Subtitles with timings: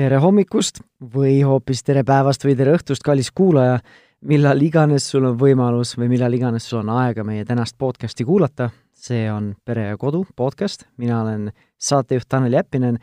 [0.00, 0.80] tere hommikust
[1.12, 3.80] või hoopis tere päevast või tere õhtust, kallis kuulaja,
[4.24, 8.70] millal iganes sul on võimalus või millal iganes sul on aega meie tänast podcasti kuulata.
[8.94, 12.98] see on Pere ja Kodu podcast, mina olen saatejuht Tanel Jeppinen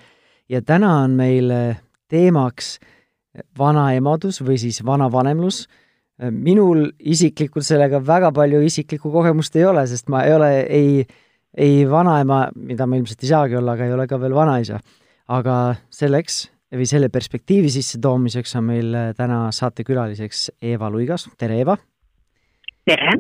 [0.50, 1.54] ja täna on meil
[2.10, 2.80] teemaks
[3.58, 5.68] vanaemadus või siis vanavanemlus.
[6.32, 11.06] minul isiklikult sellega väga palju isiklikku kogemust ei ole, sest ma ei ole ei,
[11.58, 14.80] ei vanaema, mida ma ilmselt ei saagi olla, aga ei ole ka veel vanaisa.
[15.28, 21.78] aga selleks või selle perspektiivi sissetoomiseks on meil äh, täna saatekülaliseks Eeva Luigas, tere Eeva!
[22.86, 23.16] tere!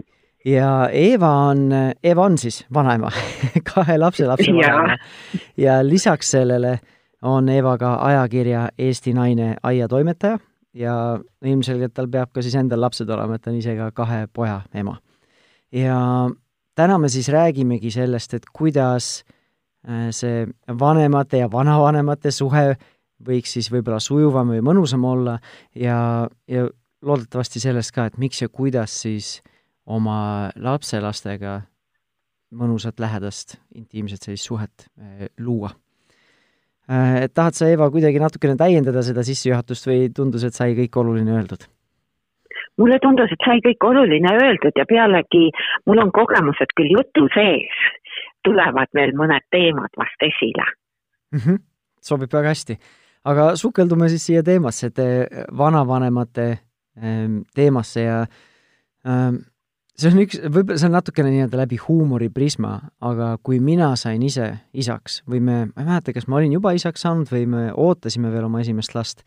[0.45, 1.71] ja Eeva on,
[2.03, 3.11] Eeva on siis vanaema
[3.73, 4.97] kahe lapselapse vanaema.
[5.57, 6.79] ja lisaks sellele
[7.21, 10.39] on Eeva ka ajakirja Eesti Naine aiatoimetaja
[10.73, 14.27] ja ilmselgelt tal peab ka siis endal lapsed olema, et ta on ise ka kahe
[14.33, 14.97] poja ema.
[15.71, 16.29] ja
[16.75, 19.23] täna me siis räägimegi sellest, et kuidas
[19.87, 20.45] äh, see
[20.79, 22.75] vanemate ja vanavanemate suhe
[23.25, 25.37] võiks siis võib-olla sujuvam või mõnusam olla
[25.75, 26.67] ja, ja
[27.01, 29.37] loodetavasti sellest ka, et miks ja kuidas siis
[29.87, 31.61] oma lapselastega
[32.57, 35.71] mõnusat lähedast intiimset sellist suhet eh, luua.
[36.87, 41.01] Eh, et tahad sa, Eva, kuidagi natukene täiendada seda sissejuhatust või tundus, et sai kõik
[41.01, 41.67] oluline öeldud?
[42.77, 45.47] mulle tundus, et sai kõik oluline öeldud ja pealegi
[45.89, 47.79] mul on kogemused küll jutu sees,
[48.45, 50.65] tulevad veel mõned teemad vast esile
[51.33, 51.39] mm.
[51.39, 51.57] -hmm.
[52.01, 52.77] sobib väga hästi
[53.27, 55.01] aga sukeldume siis siia teemasse, et
[55.57, 56.47] vanavanemate
[57.01, 58.21] ehm, teemasse ja
[59.07, 59.41] ähm,
[59.97, 62.75] see on üks, võib-olla see on natukene nii-öelda läbi huumoriprisma,
[63.07, 66.75] aga kui mina sain ise isaks või me, ma ei mäleta, kas ma olin juba
[66.77, 69.25] isaks saanud või me ootasime veel oma esimest last,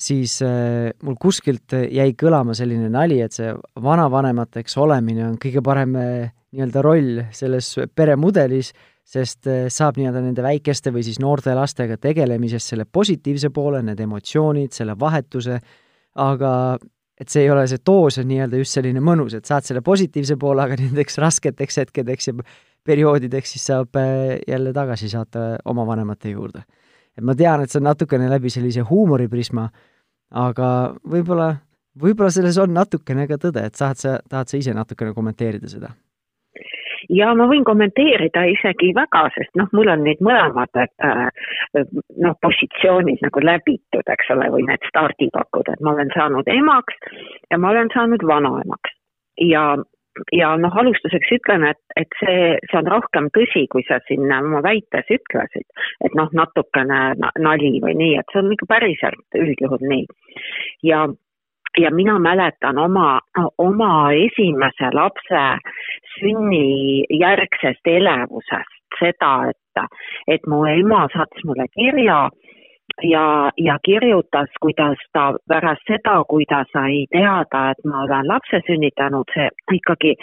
[0.00, 3.50] siis äh, mul kuskilt jäi kõlama selline nali, et see
[3.82, 8.72] vanavanemateks olemine on kõige parem äh, nii-öelda roll selles peremudelis
[9.10, 14.00] sest eh, saab nii-öelda nende väikeste või siis noorte lastega tegelemisest selle positiivse poole, need
[14.00, 15.58] emotsioonid, selle vahetuse,
[16.22, 16.52] aga
[17.20, 20.38] et see ei ole see doos on nii-öelda just selline mõnus, et saad selle positiivse
[20.40, 22.36] poole, aga nendeks rasketeks hetkedeks ja
[22.86, 26.62] perioodideks siis saab eh, jälle tagasi saata oma vanemate juurde.
[27.18, 29.66] et ma tean, et see on natukene läbi sellise huumoriprisma,
[30.38, 30.68] aga
[31.02, 31.50] võib-olla,
[31.98, 35.90] võib-olla selles on natukene ka tõde, et tahad sa, tahad sa ise natukene kommenteerida seda?
[37.10, 41.28] Ja ma võin kommenteerida isegi väga, sest noh, mul on nüüd mõlemad äh,
[42.24, 47.00] noh, positsioonid nagu läbitud, eks ole, või need stardipakud, et ma olen saanud emaks
[47.50, 48.98] ja ma olen saanud vanaemaks
[49.40, 49.64] ja
[50.34, 54.62] ja noh, alustuseks ütlen, et, et see, see on rohkem tõsi, kui sa siin oma
[54.66, 55.66] väites ütlesid,
[56.04, 57.00] et noh, natukene
[57.38, 60.06] nali või nii, et see on ikka päriselt üldjuhul nii.
[60.90, 61.06] ja
[61.78, 63.20] ja mina mäletan oma,
[63.58, 65.42] oma esimese lapse
[66.18, 69.84] sünnijärgsest elevusest seda, et,
[70.28, 72.20] et mu ema saatis mulle kirja
[73.02, 78.60] ja, ja kirjutas, kuidas ta pärast seda, kui ta sai teada, et ma olen lapse
[78.66, 79.48] sünnitanud, see
[79.78, 80.14] ikkagi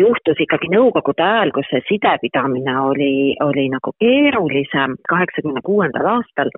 [0.00, 3.12] juhtus ikkagi nõukogude ajal, kus see sidepidamine oli,
[3.44, 6.50] oli nagu keerulisem, kaheksakümne kuuendal aastal.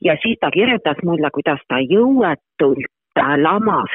[0.00, 3.92] ja siis ta kirjutas mulle, kuidas ta jõuetult lamas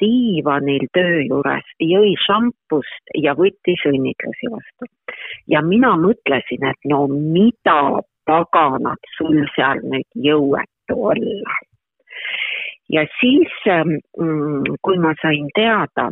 [0.00, 4.86] diivanil töö juures, jõi šampust ja võttis õnnitlusi vastu.
[5.48, 11.56] ja mina mõtlesin, et no mida paganat sul seal nüüd jõuetu olla.
[12.88, 16.10] ja siis, mm, kui ma sain teada,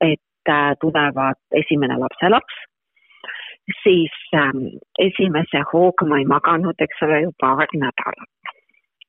[0.00, 2.54] et äh, tulevad esimene lapselaps,
[3.82, 8.53] siis ähm, esimese hooga ma ei maganud, eks ole, ju paar nädalat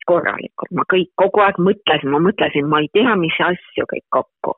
[0.10, 4.56] korralikult, ma kõik kogu aeg mõtlesin, ma mõtlesin, ma ei tea, mis asju kõik kokku.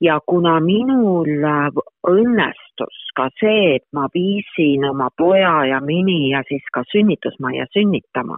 [0.00, 1.78] ja kuna minul äh,
[2.08, 8.36] õnnestus ka see, et ma viisin oma poja ja mini ja siis ka sünnitusmajja sünnitama,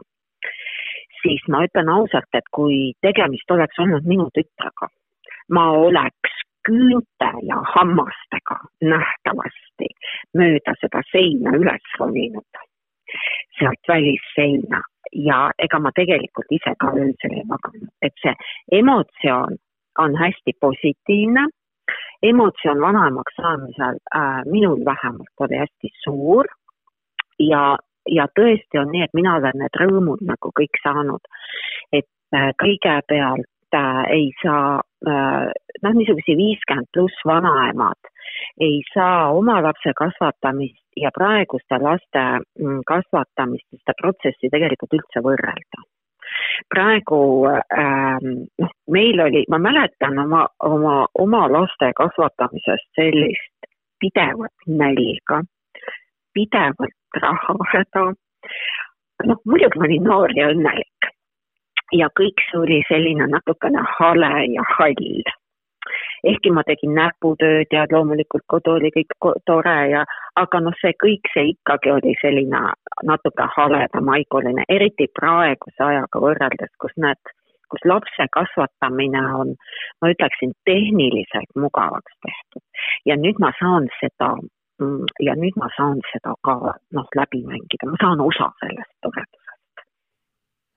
[1.22, 4.90] siis ma ütlen ausalt, et kui tegemist oleks olnud minu tütrega,
[5.50, 6.38] ma oleks
[6.68, 9.88] küünte ja hammastega nähtavasti
[10.38, 12.62] mööda seda seina üles roninud,
[13.58, 14.82] sealt välisseina
[15.12, 18.34] ja ega ma tegelikult ise ka öösel ei maganud, et see
[18.80, 19.56] emotsioon
[19.98, 21.48] on hästi positiivne.
[22.22, 26.46] emotsioon vanaemaks saamisel äh, minul vähemalt oli hästi suur
[27.38, 27.78] ja,
[28.10, 31.22] ja tõesti on nii, et mina olen need rõõmud nagu kõik saanud.
[31.92, 35.48] et äh, kõigepealt äh, ei saa äh,
[35.82, 38.12] noh, niisuguseid viiskümmend pluss vanaemad
[38.60, 42.24] ei saa oma lapse kasvatamist ja praeguste laste
[42.58, 45.84] mm, kasvatamist, seda protsessi tegelikult üldse võrrelda.
[46.74, 48.26] praegu ähm,
[48.62, 55.42] noh, meil oli, ma mäletan oma, oma, oma laste kasvatamisest sellist pidevat nälga,
[56.34, 58.04] pidevalt rahahäda.
[59.26, 61.10] noh, muidugi ma olin noor ja õnnelik,
[61.92, 65.32] ja kõik see oli selline natukene hale ja hall.
[66.24, 69.14] Ehkki ma tegin näputööd ja loomulikult kodu oli kõik
[69.46, 70.04] tore ja,
[70.42, 72.62] aga noh, see kõik, see ikkagi oli selline
[73.08, 77.34] natuke haledamaiguline, eriti praeguse ajaga võrreldes, kus näed,
[77.70, 79.56] kus lapse kasvatamine on,
[80.02, 82.64] ma ütleksin, tehniliselt mugavaks tehtud.
[83.06, 84.34] ja nüüd ma saan seda
[84.82, 86.56] mm, ja nüüd ma saan seda ka
[86.96, 89.37] noh, läbi mängida, ma saan osa sellest toredusest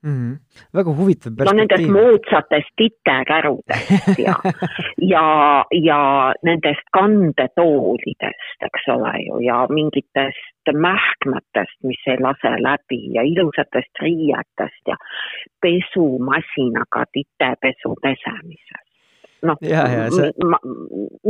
[0.03, 0.13] mm.
[0.13, 0.37] -hmm.
[0.77, 1.47] väga huvitav perspektiiv.
[1.47, 4.35] no nendest moodsatest titekärudest ja
[5.13, 5.25] ja,
[5.71, 5.99] ja
[6.43, 14.83] nendest kandetoolidest, eks ole ju, ja mingitest mähkmetest, mis ei lase läbi ja ilusatest riietest
[14.87, 14.95] ja
[15.61, 18.89] pesumasinaga titepesu pesemisest.
[19.41, 19.57] noh,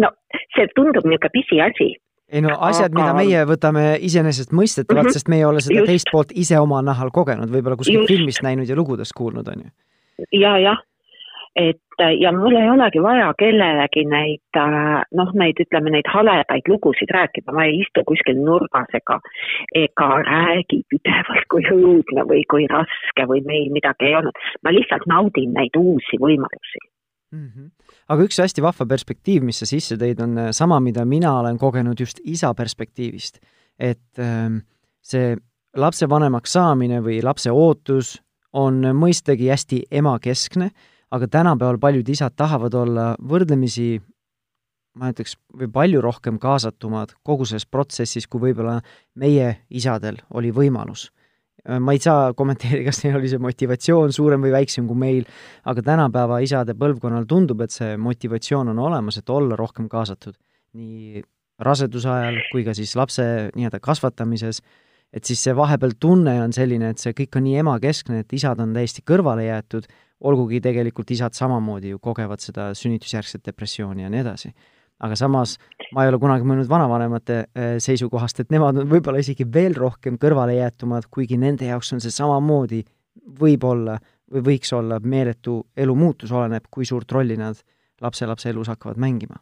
[0.03, 0.07] no
[0.55, 1.95] see tundub niisugune pisiasi
[2.31, 5.19] ei no asjad, mida meie võtame iseenesestmõistetavalt mm, -hmm.
[5.19, 5.91] sest meie ei ole seda Just.
[5.91, 9.69] teist poolt ise oma nahal kogenud, võib-olla kuskilt filmist näinud ja lugudest kuulnud, on ju.
[10.39, 10.79] ja, jah,
[11.55, 11.81] et
[12.19, 14.59] ja mul ei olegi vaja kellelegi neid
[15.19, 19.19] noh, neid ütleme, neid haledaid lugusid rääkida, ma ei istu kuskil nurgas ega,
[19.75, 24.39] ega räägi pidevalt, kui õudne või kui raske või meil midagi ei olnud.
[24.63, 26.81] ma lihtsalt naudin neid uusi võimalusi
[27.31, 27.47] mm.
[27.47, 27.71] -hmm.
[28.07, 31.57] aga üks hästi vahva perspektiiv, mis sa sisse tõid, on äh, sama, mida mina olen
[31.57, 33.39] kogenud just isa perspektiivist.
[33.79, 34.57] et ähm,
[35.01, 35.37] see
[35.75, 38.21] lapsevanemaks saamine või lapse ootus
[38.53, 40.69] on mõistagi hästi emakeskne,
[41.11, 44.01] aga tänapäeval paljud isad tahavad olla võrdlemisi
[44.95, 48.81] ma ütleks, või palju rohkem kaasatumad kogu selles protsessis, kui võib-olla
[49.15, 51.09] meie isadel oli võimalus
[51.79, 55.27] ma ei saa kommenteerida, kas neil oli see motivatsioon suurem või väiksem kui meil,
[55.69, 60.37] aga tänapäeva isade põlvkonnal tundub, et see motivatsioon on olemas, et olla rohkem kaasatud
[60.77, 61.21] nii
[61.61, 63.23] raseduse ajal kui ka siis lapse
[63.53, 64.61] nii-öelda kasvatamises,
[65.13, 68.61] et siis see vahepeal tunne on selline, et see kõik on nii emakeskne, et isad
[68.63, 69.85] on täiesti kõrvale jäetud,
[70.25, 74.53] olgugi tegelikult isad samamoodi ju kogevad seda sünnitusjärgset depressiooni ja nii edasi
[75.01, 75.57] aga samas
[75.95, 80.17] ma ei ole kunagi mõelnud vanavanemate äh, seisukohast, et nemad on võib-olla isegi veel rohkem
[80.21, 82.83] kõrvalejäetumad, kuigi nende jaoks on see samamoodi
[83.41, 83.97] võib-olla
[84.31, 87.59] või võiks olla meeletu elumuutus, oleneb, kui suurt rolli nad
[88.01, 89.41] lapselapse elus hakkavad mängima.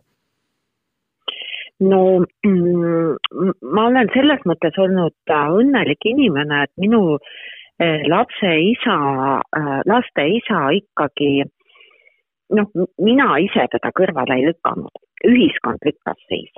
[1.79, 2.00] No
[2.44, 8.97] mm, ma olen selles mõttes olnud äh, õnnelik inimene, et minu äh, lapse isa,
[9.88, 11.45] laste isa ikkagi
[12.57, 16.51] noh, mina ise teda kõrvale ei lükanud ühiskond lükkas siis.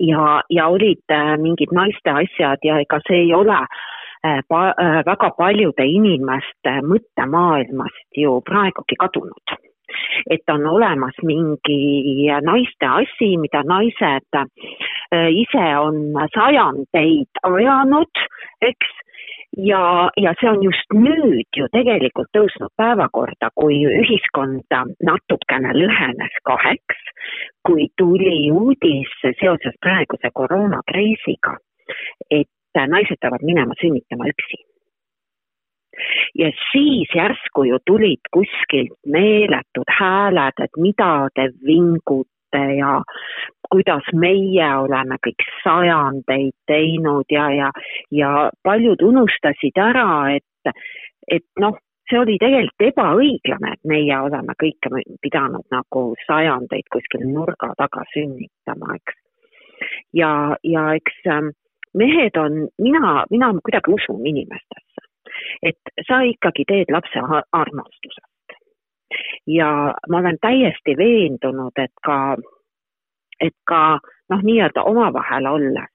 [0.00, 5.02] ja, ja olid äh, mingid naiste asjad ja ega see ei ole äh, pa, äh,
[5.06, 9.56] väga paljude inimeste mõttemaailmast ju praegugi kadunud
[10.30, 14.38] et on olemas mingi naiste asi, mida naised
[15.12, 18.22] ise on sajandeid ajanud,
[18.64, 18.94] eks,
[19.56, 24.76] ja, ja see on just nüüd ju tegelikult tõusnud päevakorda, kui ühiskond
[25.08, 27.00] natukene lühenes kaheks,
[27.66, 31.56] kui tuli uudis seoses praeguse koroonakriisiga,
[32.30, 32.50] et
[32.90, 34.62] naised peavad minema sünnitama üksi.
[36.34, 43.02] ja siis järsku ju tulid kuskilt meeletud hääled, et mida te vingute ette ja
[43.70, 47.70] kuidas meie oleme kõik sajandeid teinud ja, ja,
[48.10, 50.74] ja paljud unustasid ära, et,
[51.28, 51.78] et noh,
[52.10, 54.92] see oli tegelikult ebaõiglane, et meie oleme kõike
[55.22, 59.18] pidanud nagu sajandeid kuskil nurga taga sünnitama, eks.
[60.12, 61.54] ja, ja eks ähm,
[61.94, 65.08] mehed on, mina, mina kuidagi usun inimestesse,
[65.62, 68.33] et sa ikkagi teed lapse armastusest
[69.46, 72.36] ja ma olen täiesti veendunud, et ka,
[73.40, 73.98] et ka
[74.32, 75.94] noh, nii-öelda omavahel olles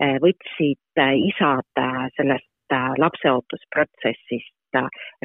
[0.00, 4.78] eh, võtsid eh, isad eh, sellest lapseootusprotsessist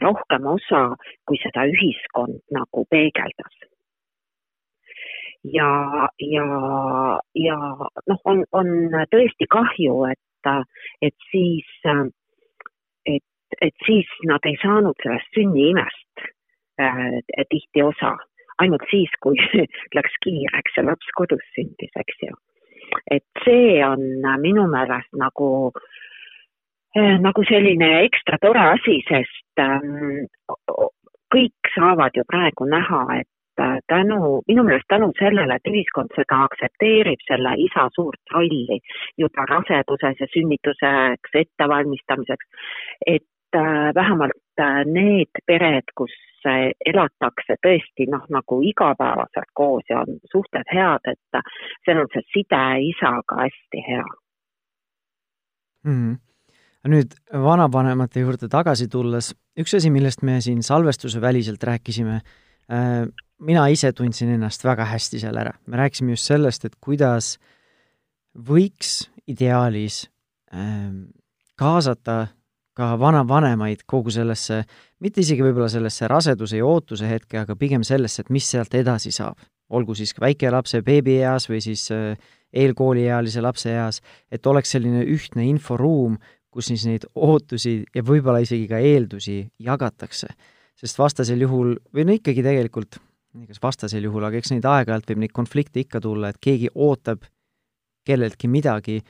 [0.04, 0.82] rohkem osa,
[1.24, 3.54] kui seda ühiskond nagu peegeldas.
[5.56, 5.70] ja,
[6.20, 6.48] ja,
[7.40, 7.58] ja
[8.12, 8.68] noh, on, on
[9.14, 10.52] tõesti kahju, et,
[11.08, 11.72] et siis,
[13.06, 13.24] et,
[13.62, 16.28] et siis nad ei saanud sellest sünniimest
[16.78, 18.16] tihti osa,
[18.62, 19.38] ainult siis, kui
[19.98, 22.36] läks kiireks ja laps kodus sündis, eks ju.
[23.12, 24.04] et see on
[24.42, 25.48] minu meelest nagu
[26.98, 30.28] äh, nagu selline ekstra tore asi, sest ähm,
[31.34, 36.44] kõik saavad ju praegu näha, et äh, tänu, minu meelest tänu sellele, et ühiskond seda
[36.48, 38.80] aktsepteerib, selle isa suurt rolli
[39.20, 42.70] juba raseduses ja sünnituseks ettevalmistamiseks,
[43.06, 43.37] et äh,
[43.96, 46.14] vähemalt need pered, kus
[46.86, 51.42] elatakse tõesti noh, nagu igapäevaselt koos ja on suhted head, et
[51.86, 54.06] seal on see side isaga hästi hea
[55.84, 56.14] mm.
[56.14, 56.94] -hmm.
[56.94, 62.22] nüüd vanavanemate juurde tagasi tulles, üks asi, millest me siin salvestuse väliselt rääkisime,
[63.40, 65.54] mina ise tundsin ennast väga hästi seal ära.
[65.66, 67.38] me rääkisime just sellest, et kuidas
[68.38, 70.10] võiks ideaalis
[71.58, 72.28] kaasata
[72.78, 74.62] ka vanavanemaid kogu sellesse,
[75.02, 79.12] mitte isegi võib-olla sellesse raseduse ja ootuse hetke, aga pigem sellesse, et mis sealt edasi
[79.12, 79.38] saab.
[79.70, 81.90] olgu siis väikelapse beebieas või siis
[82.54, 84.00] eelkooliealise lapse eas,
[84.32, 86.16] et oleks selline ühtne inforuum,
[86.52, 90.28] kus siis neid ootusi ja võib-olla isegi ka eeldusi jagatakse.
[90.78, 93.00] sest vastasel juhul, või no ikkagi tegelikult,
[93.48, 97.26] kas vastasel juhul, aga eks neid aeg-ajalt võib neid konflikte ikka tulla, et keegi ootab
[98.06, 99.02] kelleltki midagi,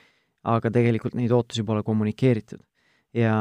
[0.47, 2.63] aga tegelikult neid ootusi pole kommunikeeritud.
[3.13, 3.37] Ja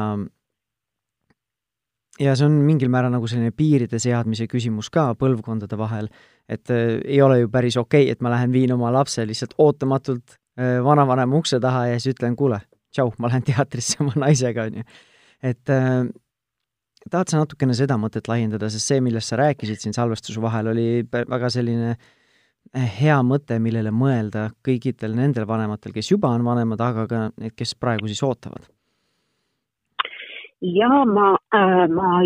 [2.19, 6.09] ja see on mingil määral nagu selline piiride seadmise küsimus ka põlvkondade vahel,
[6.49, 9.55] et äh, ei ole ju päris okei okay,, et ma lähen viin oma lapse lihtsalt
[9.61, 12.61] ootamatult äh, vanavanema ukse taha ja siis ütlen, kuule,
[12.93, 14.87] tšau, ma lähen teatrisse oma naisega, on ju.
[15.53, 16.03] et äh,
[17.09, 20.87] tahad sa natukene seda mõtet laiendada, sest see, millest sa rääkisid siin salvestuse vahel, oli
[21.07, 27.05] väga selline äh, hea mõte, millele mõelda kõigidel nendel vanematel, kes juba on vanemad, aga
[27.07, 28.65] ka need, kes praegu siis ootavad
[30.61, 32.21] ja ma äh,, ma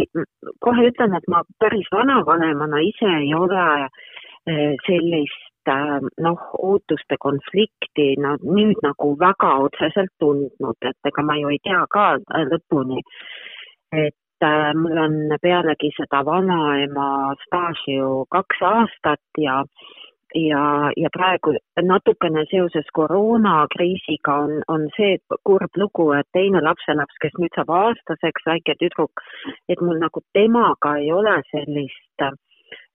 [0.60, 8.16] kohe ütlen, et ma päris vanavanemana ise ei ole äh, sellist äh, noh, ootuste konflikti
[8.24, 13.02] no nüüd nagu väga otseselt tundnud, et ega ma ju ei tea ka äh, lõpuni.
[13.92, 20.01] et äh, mul on pealegi seda vanaema staaži ju kaks aastat ja äh,
[20.36, 27.36] ja, ja praegu natukene seoses koroonakriisiga on, on see kurb lugu, et teine lapselaps, kes
[27.40, 29.26] nüüd saab aastaseks, väike tüdruk,
[29.70, 32.34] et mul nagu temaga ei ole sellist äh,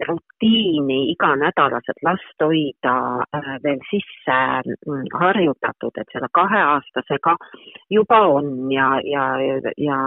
[0.08, 2.96] rutiini iganädalaselt last hoida
[3.36, 7.36] äh, veel sisse mm, harjutatud, et selle kaheaastasega
[7.90, 9.28] juba on ja, ja,
[9.76, 10.00] ja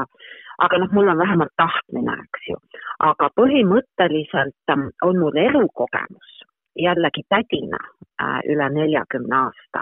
[0.59, 2.59] aga noh, mul on vähemalt tahtmine, eks ju.
[3.00, 6.38] aga põhimõtteliselt ähm, on mul elukogemus
[6.83, 7.79] jällegi tädina
[8.21, 9.81] äh, üle neljakümne aasta.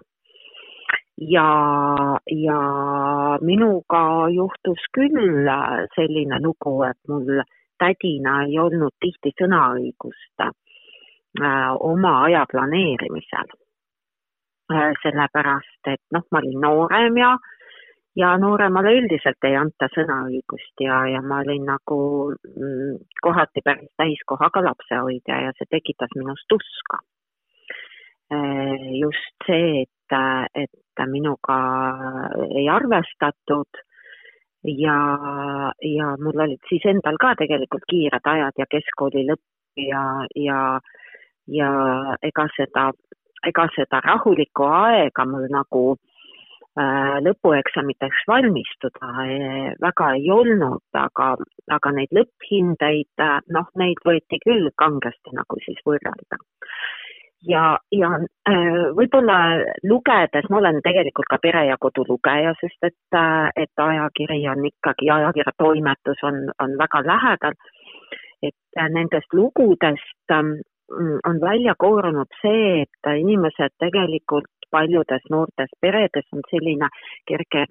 [1.17, 1.47] ja,
[2.31, 2.59] ja
[3.41, 7.41] minuga juhtus küll äh, selline lugu, et mul
[7.79, 10.51] tädina ei olnud tihti sõnaõigust äh,
[11.79, 13.55] oma aja planeerimisel.
[15.01, 17.37] sellepärast, et noh, ma olin noorem ja
[18.17, 21.99] ja nooremale üldiselt ei anta sõnaõigust ja, ja ma olin nagu
[22.33, 27.01] mm, kohati päris täiskohaga lapsehoidja ja see tekitas minus tuska.
[28.33, 30.17] Äh, just see, et,
[30.63, 31.57] et minuga
[32.47, 33.81] ei arvestatud
[34.65, 34.97] ja,
[35.85, 40.03] ja mul olid siis endal ka tegelikult kiired ajad ja keskkooli lõpp ja,
[40.35, 40.59] ja,
[41.59, 41.71] ja
[42.25, 42.89] ega seda,
[43.45, 46.16] ega seda rahulikku aega mul nagu Äh,
[47.25, 51.33] lõpueksamiteks valmistuda äh, väga ei olnud, aga,
[51.73, 56.37] aga neid lõpphindeid, äh, noh, neid võeti küll kangesti nagu siis võrrelda.
[57.49, 58.11] ja, ja
[58.97, 59.39] võib-olla
[59.83, 63.19] lugedes, ma olen tegelikult ka Pere ja Kodu lugeja, sest et,
[63.55, 67.57] et ajakiri on ikkagi, ajakirja toimetus on, on väga lähedal.
[68.43, 70.31] et nendest lugudest
[71.27, 76.89] on välja koorunud see, et inimesed tegelikult paljudes noortes peredes on selline
[77.27, 77.65] kerge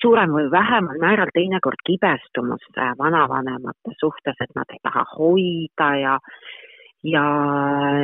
[0.00, 2.64] suurem või vähemal määral teinekord kibestumus
[2.98, 6.14] vanavanemate suhtes, et nad ei taha hoida ja,
[7.04, 7.24] ja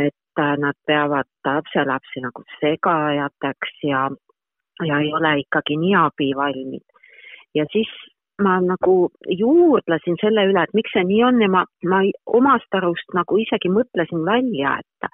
[0.06, 4.08] et nad peavad lapselapsi nagu segajateks ja,
[4.85, 6.85] ja ei ole ikkagi nii abivalmid.
[7.54, 7.88] ja siis
[8.42, 12.02] ma nagu juurdlesin selle üle, et miks see nii on ja ma, ma
[12.38, 15.08] omast arust nagu isegi mõtlesin välja, et,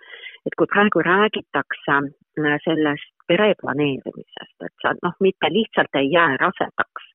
[0.47, 6.37] et kui praegu räägitakse äh, sellest pere planeerimisest, et sa noh, mitte lihtsalt ei jää
[6.43, 7.09] rasedaks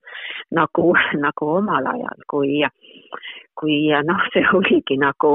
[0.59, 0.93] nagu,
[1.25, 2.61] nagu omal ajal, kui,
[3.59, 3.79] kui
[4.11, 5.33] noh, see oligi nagu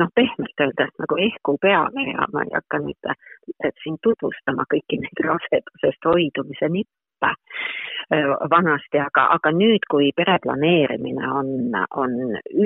[0.00, 3.12] noh, pehmelt öeldes nagu ehku peale ja ma ei hakka nüüd
[3.84, 7.01] siin tutvustama kõiki neid rasedusest hoidumise nippe
[8.50, 11.50] vanasti, aga, aga nüüd, kui pereplaneerimine on,
[11.96, 12.16] on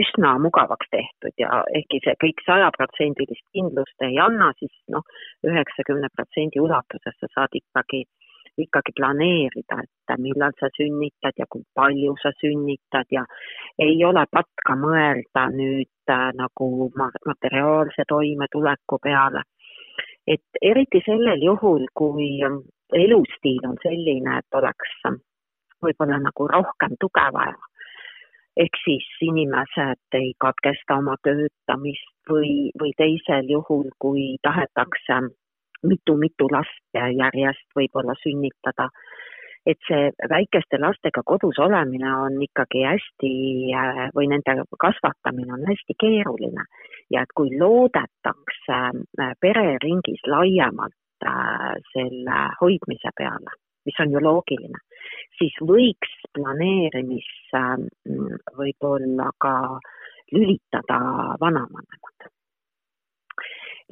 [0.01, 5.05] üsna mugavaks tehtud ja ehkki see kõik sajaprotsendilist kindlust ei anna, siis noh,
[5.47, 8.05] üheksakümne protsendi ulatuses sa saad ikkagi,
[8.59, 13.27] ikkagi planeerida, et millal sa sünnitad ja kui palju sa sünnitad ja
[13.79, 19.45] ei ole patka mõelda nüüd äh, nagu materiaalse toimetuleku peale.
[20.27, 22.41] Et eriti sellel juhul, kui
[22.95, 24.99] elustiil on selline, et oleks
[25.83, 27.57] võib-olla nagu rohkem tuge vaja.
[28.57, 35.19] ehk siis inimesed ei katkesta oma töötamist või, või teisel juhul, kui tahetakse
[35.85, 38.89] mitu-mitu last järjest võib-olla sünnitada,
[39.67, 43.33] et see väikeste lastega kodus olemine on ikkagi hästi
[44.17, 46.65] või nende kasvatamine on hästi keeruline
[47.11, 48.79] ja et kui loodetakse
[49.41, 50.97] pereringis laiemalt
[51.93, 53.55] selle hoidmise peale,
[53.89, 54.83] mis on ju loogiline,
[55.39, 57.65] siis võiks planeerimisse
[58.59, 59.55] võib-olla ka
[60.33, 61.01] lülitada
[61.41, 62.17] vanavanemad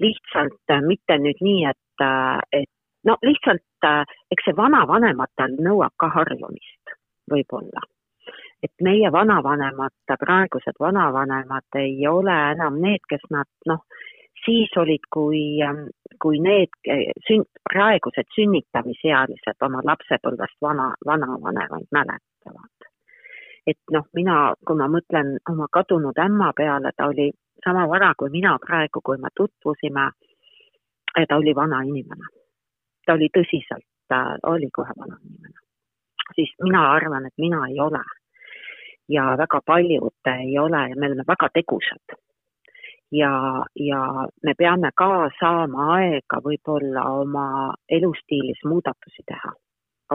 [0.00, 2.70] lihtsalt äh, mitte nüüd nii, et, äh, et
[3.06, 4.02] no lihtsalt, äh,
[4.34, 6.96] eks see vanavanematel nõuab ka harjumist
[7.30, 7.88] võib-olla.
[8.64, 13.82] et meie vanavanemad, praegused vanavanemad ei ole enam need, kes nad noh,
[14.44, 15.86] siis olid, kui, ähm,
[16.22, 16.74] kui need
[17.28, 22.90] sün-, praegused sünnitamisealised oma lapsepõlvest vana, vanavanemaid mäletavad.
[23.66, 27.30] et noh, mina, kui ma mõtlen oma kadunud ämma peale, ta oli
[27.64, 30.10] sama vana kui mina praegu, kui me tutvusime.
[31.28, 32.26] ta oli vana inimene.
[33.06, 35.58] ta oli tõsiselt, ta oli kohe vana inimene.
[36.34, 38.04] siis mina arvan, et mina ei ole.
[39.08, 42.16] ja väga paljud ei ole ja me oleme väga tegusad.
[43.20, 43.32] Ja,
[43.88, 44.00] ja
[44.42, 47.48] me peame ka saama aega võib-olla oma
[47.98, 49.52] elustiilis muudatusi teha,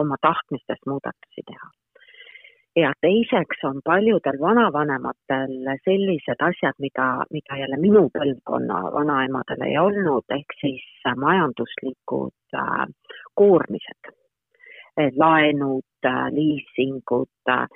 [0.02, 1.70] oma tahtmistes muudatusi teha
[2.76, 10.24] ja teiseks on paljudel vanavanematel sellised asjad, mida, mida jälle minu põlvkonna vanaemadel ei olnud,
[10.36, 10.84] ehk siis
[11.16, 12.86] majanduslikud äh,
[13.34, 14.12] koormised,
[15.16, 17.66] laenud äh,, liisingud äh,,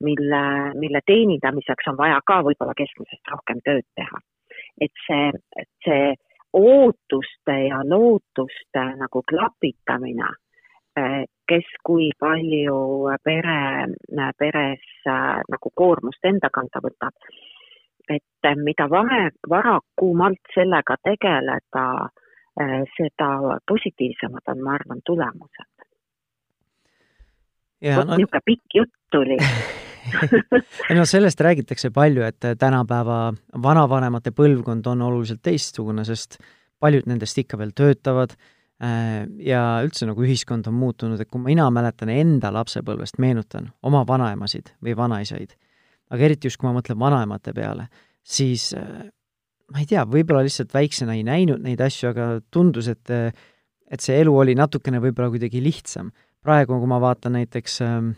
[0.00, 4.20] mille, mille teenindamiseks on vaja ka võib-olla keskmisest rohkem tööd teha.
[4.80, 5.30] Et see,
[5.84, 6.14] see
[6.56, 10.28] ootuste ja lootuste nagu klapitamine
[11.48, 12.78] kes kui palju
[13.24, 13.58] pere,
[14.38, 17.14] peres äh, nagu koormust enda kanda võtab.
[18.08, 21.86] et mida vare, varakumalt sellega tegeleda,
[22.94, 23.30] seda
[23.66, 25.72] positiivsemad on, ma arvan, tulemused.
[27.82, 29.36] vot niisugune pikk jutt tuli
[30.96, 36.38] no sellest räägitakse palju, et tänapäeva vanavanemate põlvkond on oluliselt teistsugune, sest
[36.80, 38.36] paljud nendest ikka veel töötavad
[38.76, 44.02] Äh, ja üldse nagu ühiskond on muutunud, et kui mina mäletan enda lapsepõlvest, meenutan oma
[44.04, 45.54] vanaemasid või vanaisaid,
[46.12, 47.86] aga eriti just, kui ma mõtlen vanaemate peale,
[48.20, 49.06] siis äh,
[49.72, 53.14] ma ei tea, võib-olla lihtsalt väiksena ei näinud neid asju, aga tundus, et
[53.86, 56.10] et see elu oli natukene võib-olla kuidagi lihtsam.
[56.44, 58.12] praegu, kui ma vaatan näiteks äh,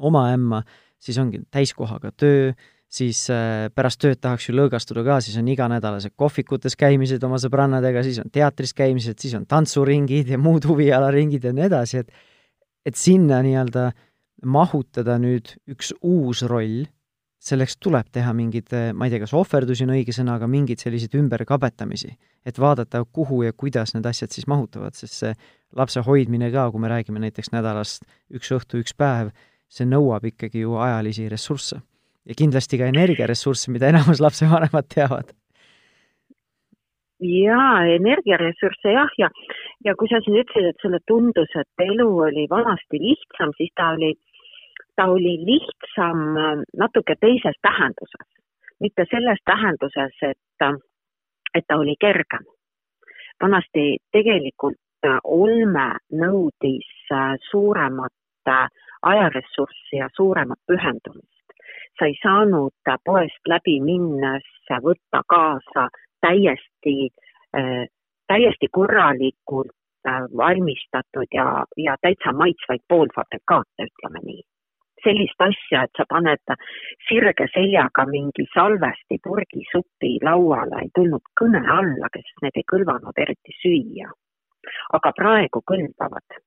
[0.00, 0.64] oma ämma,
[1.00, 2.52] siis ongi täiskohaga töö,
[2.90, 8.02] siis äh, pärast tööd tahaks ju lõõgastuda ka, siis on iganädalased kohvikutes käimised oma sõbrannadega,
[8.06, 12.28] siis on teatris käimised, siis on tantsuringid ja muud huvialaringid ja nii edasi, et
[12.86, 13.90] et sinna nii-öelda
[14.48, 16.86] mahutada nüüd üks uus roll,
[17.40, 21.16] selleks tuleb teha mingeid, ma ei tea, kas ohverdusi on õige sõna, aga mingeid selliseid
[21.16, 22.16] ümberkabetamisi.
[22.44, 25.34] et vaadata, kuhu ja kuidas need asjad siis mahutavad, sest see
[25.76, 29.28] lapse hoidmine ka, kui me räägime näiteks nädalast üks õhtu, üks päev,
[29.70, 31.80] see nõuab ikkagi ju ajalisi ressursse
[32.28, 35.32] ja kindlasti ka energiaressursse, mida enamus lapsevanemad teavad.
[37.20, 39.28] jaa, energiaressursse jah, ja,
[39.84, 43.90] ja kui sa siin ütlesid, et sulle tundus, et elu oli vanasti lihtsam, siis ta
[43.96, 44.14] oli,
[44.96, 48.28] ta oli lihtsam äh, natuke teises tähenduses.
[48.80, 50.64] mitte selles tähenduses, et,
[51.54, 52.46] et ta oli kergem.
[53.42, 58.12] vanasti tegelikult äh, olme nõudis äh, suuremat
[59.02, 61.40] ajaressurssi ja suuremat pühendumist
[61.98, 62.72] sa ei saanud
[63.04, 64.46] poest läbi minnes
[64.84, 65.88] võtta kaasa
[66.24, 67.10] täiesti,
[67.56, 67.84] äh,
[68.26, 69.74] täiesti korralikult
[70.08, 74.42] äh, valmistatud ja, ja täitsa maitsvaid poolfabrikaate, ütleme nii.
[75.04, 76.50] sellist asja, et sa paned
[77.08, 83.56] sirge seljaga mingi salvesti purgisupi lauale, ei tulnud kõne alla, kes need ei kõlvanud eriti
[83.62, 84.12] süüa.
[84.92, 86.40] aga praegu kõlbavad.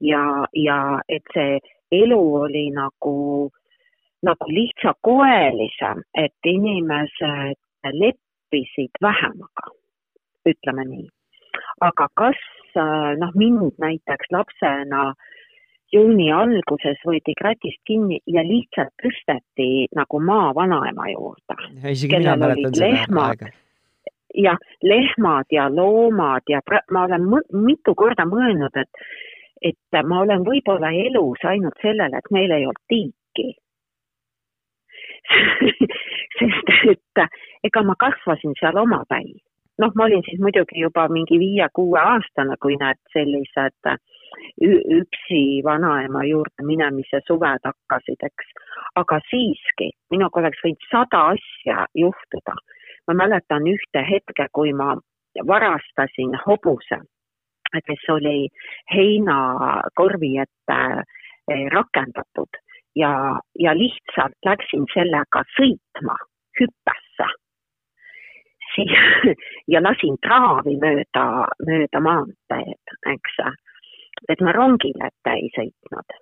[0.00, 1.58] Ja, ja et see
[1.92, 3.50] elu oli nagu
[4.22, 7.56] nagu lihtsakoelisem, et inimesed
[7.96, 9.72] leppisid vähemaga,
[10.48, 11.08] ütleme nii.
[11.80, 12.40] aga kas
[13.20, 15.14] noh, mind näiteks lapsena
[15.92, 21.56] juuni alguses võeti kratist kinni ja lihtsalt tõsteti nagu maa vanaema juurde.
[24.34, 26.60] jah, lehmad ja loomad ja
[26.90, 27.26] ma olen
[27.64, 29.04] mitu korda mõelnud, et,
[29.62, 33.48] et ma olen võib-olla elus ainult sellele, et meil ei olnud tiiki
[36.38, 37.24] sest et
[37.68, 39.34] ega ma kasvasin seal omapäi.
[39.80, 43.92] noh, ma olin siis muidugi juba mingi viie-kuueaastane, kui need sellised
[44.96, 48.50] üksi vanaema juurde minemise suved hakkasid, eks.
[49.02, 52.58] aga siiski, minuga oleks võinud sada asja juhtuda.
[53.08, 54.96] ma mäletan ühte hetke, kui ma
[55.46, 57.00] varastasin hobuse
[57.86, 58.48] kes oli
[58.94, 60.78] heinakorvi ette
[61.50, 62.60] eh, rakendatud
[62.96, 63.12] ja,
[63.58, 66.16] ja lihtsalt läksin sellega sõitma
[66.60, 67.28] hüppesse.
[68.74, 68.96] siis
[69.72, 71.26] ja lasin traavi mööda,
[71.66, 73.38] mööda maanteed, eks.
[74.28, 76.18] et ma rongile ette ei sõitnud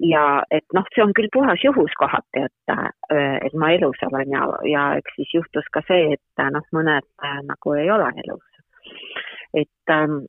[0.00, 2.74] ja et noh, see on küll puhas juhus kohati, et,
[3.46, 7.06] et ma elus olen ja, ja eks siis juhtus ka see, et noh, mõned
[7.48, 8.55] nagu ei ole elus.
[9.54, 10.24] Et, ähm,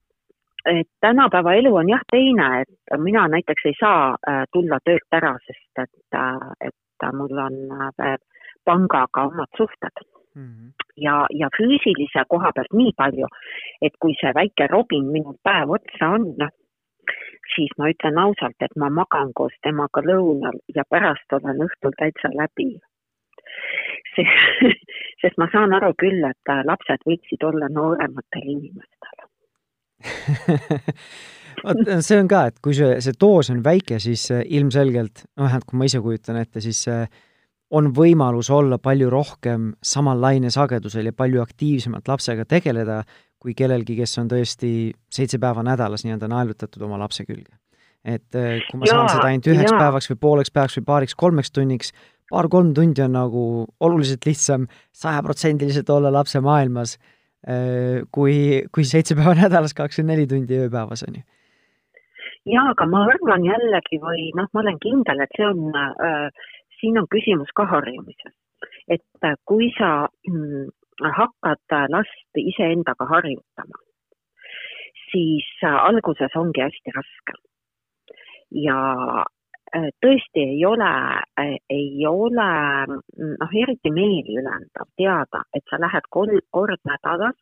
[0.66, 5.38] et tänapäeva elu on jah teine, et mina näiteks ei saa äh, tulla töölt ära,
[5.46, 8.18] sest et, äh, et mul on äh,
[8.66, 9.96] pangaga omad suhted
[10.36, 10.44] mm.
[10.44, 10.72] -hmm.
[10.98, 13.28] ja, ja füüsilise koha pealt nii palju,
[13.82, 16.54] et kui see väike Robin minul päev otsa on, noh,
[17.56, 22.30] siis ma ütlen ausalt, et ma magan koos temaga lõunal ja pärast olen õhtul täitsa
[22.42, 22.70] läbi.
[25.22, 29.26] sest ma saan aru küll, et lapsed võiksid olla noorematel inimestel
[31.66, 35.48] vot see on ka, et kui see, see doos on väike, siis äh, ilmselgelt, noh,
[35.48, 37.06] vähemalt kui ma ise kujutan ette, siis äh,
[37.78, 43.02] on võimalus olla palju rohkem samal lainesagedusel ja palju aktiivsemalt lapsega tegeleda,
[43.42, 47.58] kui kellelgi, kes on tõesti seitse päeva nädalas nii-öelda naelutatud oma lapse külge.
[48.08, 49.80] et äh, kui ma ja, saan seda ainult üheks ja.
[49.82, 51.92] päevaks või pooleks päevaks või paariks-kolmeks tunniks,
[52.32, 53.44] paar-kolm tundi on nagu
[53.80, 56.98] oluliselt lihtsam sajaprotsendiliselt olla lapse maailmas,
[57.48, 61.26] äh, kui, kui seitse päeva nädalas, kakskümmend neli tundi ööpäevas, on ju
[62.48, 66.46] jaa, aga ma arvan jällegi või noh, ma olen kindel, et see on äh,,
[66.80, 68.34] siin on küsimus ka harjumises.
[68.88, 70.70] et äh, kui sa mm,
[71.18, 73.82] hakkad last iseendaga harjutama,
[75.12, 77.36] siis äh, alguses ongi hästi raske.
[78.68, 78.78] ja
[79.22, 79.26] äh,
[79.76, 80.92] tõesti ei ole,
[81.40, 82.50] äh, ei ole
[82.88, 87.36] noh, eriti meeliülendav teada, et sa lähed kolm kord nädalas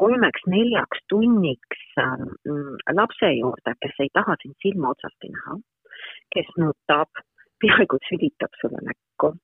[0.00, 1.84] kolmeks-neljaks tunniks
[2.98, 5.58] lapse juurde, kes ei taha sind silma otsast näha,
[6.34, 7.22] kes nutab,
[7.62, 9.36] peaaegu sülitab sulle näkku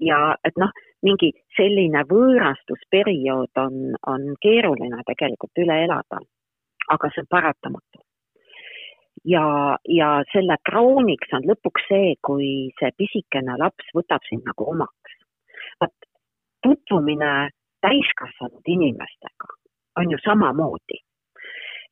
[0.00, 0.72] ja et noh,
[1.06, 6.20] mingi selline võõrastusperiood on, on keeruline tegelikult üle elada.
[6.94, 8.05] aga see on paratamatu.
[9.26, 9.46] Ja,
[9.88, 15.18] ja selle krooniks on lõpuks see, kui see pisikene laps võtab sind nagu omaks.
[15.80, 16.08] vot
[16.66, 17.50] tutvumine
[17.84, 19.52] täiskasvanud inimestega
[20.00, 21.02] on ju samamoodi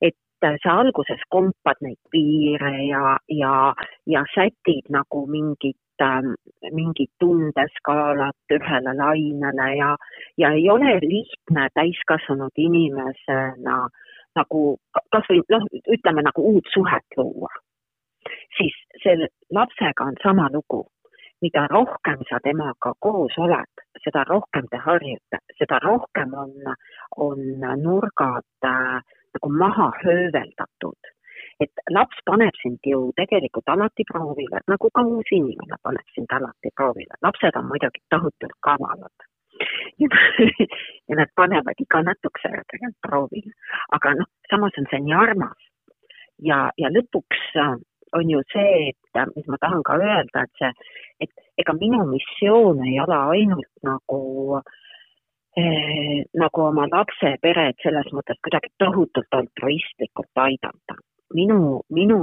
[0.03, 3.55] et sa alguses kompad neid piire ja, ja,
[4.07, 6.35] ja sätid nagu mingit Ähm,
[6.75, 9.97] mingit tundeskaalat ühele lainele ja,
[10.39, 13.77] ja ei ole lihtne täiskasvanud inimesena
[14.39, 14.79] nagu
[15.13, 17.53] kasvõi noh, ütleme nagu uut suhet luua.
[18.57, 20.87] siis selle lapsega on sama lugu.
[21.43, 26.53] mida rohkem sa temaga koos oled, seda rohkem te harjute, seda rohkem on,
[27.17, 27.41] on
[27.83, 29.03] nurgad äh,
[29.35, 31.15] nagu maha hööveldatud
[31.63, 36.73] et laps paneb sind ju tegelikult alati proovile, nagu ka uus inimene paneb sind alati
[36.77, 37.15] proovile.
[37.23, 39.29] lapsed on muidugi tohutult kavalad.
[41.09, 43.53] ja nad panevad iga natukese aja tegelikult proovile,
[43.97, 45.71] aga noh, samas on see nii armas.
[46.43, 47.77] ja, ja lõpuks äh,
[48.19, 50.73] on ju see, et äh, mis ma tahan ka öelda, et see,
[51.27, 54.21] et ega minu missioon ei ole ainult nagu
[55.57, 60.99] eh, nagu oma lapse peret selles mõttes kuidagi tohutult altruistlikult aidata.
[61.35, 62.19] Minu, minu,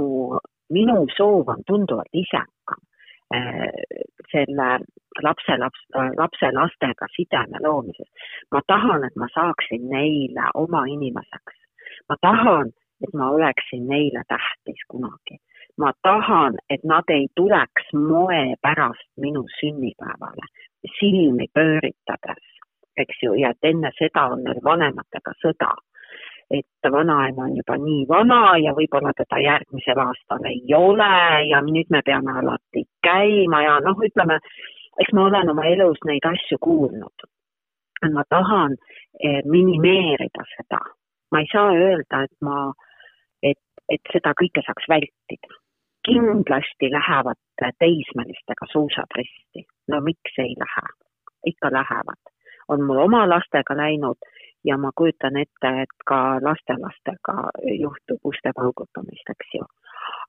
[0.72, 2.61] minu soov on tunduvalt isekam äh,
[4.32, 4.68] selle
[5.22, 5.80] lapse, laps,
[6.16, 8.10] lapse lastega sideme loomises.
[8.52, 11.56] ma tahan, et ma saaksin neile oma inimeseks.
[12.08, 12.72] ma tahan,
[13.04, 15.36] et ma oleksin neile tähtis kunagi.
[15.78, 20.46] ma tahan, et nad ei tuleks moe pärast minu sünnipäevale
[20.98, 22.44] silmi pööritades,
[22.96, 25.70] eks ju, ja et enne seda on neil vanematega sõda
[26.52, 31.12] et vanaema on juba nii vana ja võib-olla teda järgmisel aastal ei ole
[31.48, 34.38] ja nüüd me peame alati käima ja noh, ütleme,
[35.00, 37.28] eks ma olen oma elus neid asju kuulnud.
[38.12, 38.72] ma tahan
[39.22, 40.80] eh, minimeerida seda,
[41.30, 42.72] ma ei saa öelda, et ma,
[43.42, 45.60] et, et seda kõike saaks vältida.
[46.02, 47.38] kindlasti lähevad
[47.78, 50.86] teismelistega suusad risti, no miks ei lähe,
[51.46, 52.32] ikka lähevad,
[52.68, 54.18] on mul oma lastega läinud
[54.64, 59.66] ja ma kujutan ette, et ka lastelastega juhtub uste paugutamist, eks ju.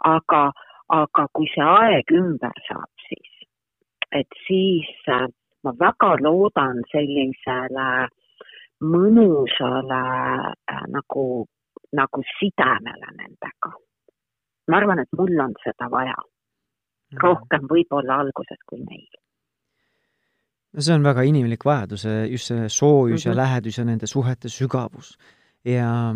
[0.10, 0.42] aga,
[0.90, 3.48] aga kui see aeg ümber saab, siis,
[4.12, 5.28] et siis äh,
[5.64, 7.88] ma väga loodan sellisele
[8.84, 10.04] mõnusale
[10.50, 11.26] äh, nagu,
[11.94, 13.74] nagu sidemele nendega.
[14.68, 16.16] ma arvan, et mul on seda vaja.
[17.14, 17.20] Mm.
[17.22, 19.23] rohkem võib-olla alguses kui neil
[20.74, 23.30] no see on väga inimlik vajadus, just see soojus mm -hmm.
[23.30, 23.42] ja mhm.
[23.42, 25.18] lähedus ja nende suhete sügavus.
[25.66, 26.16] ja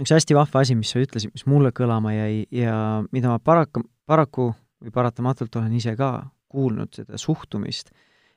[0.00, 3.84] üks hästi vahva asi, mis sa ütlesid, mis mulle kõlama jäi ja mida ma paraku,
[4.06, 7.90] paraku või paratamatult olen ise ka kuulnud, seda suhtumist,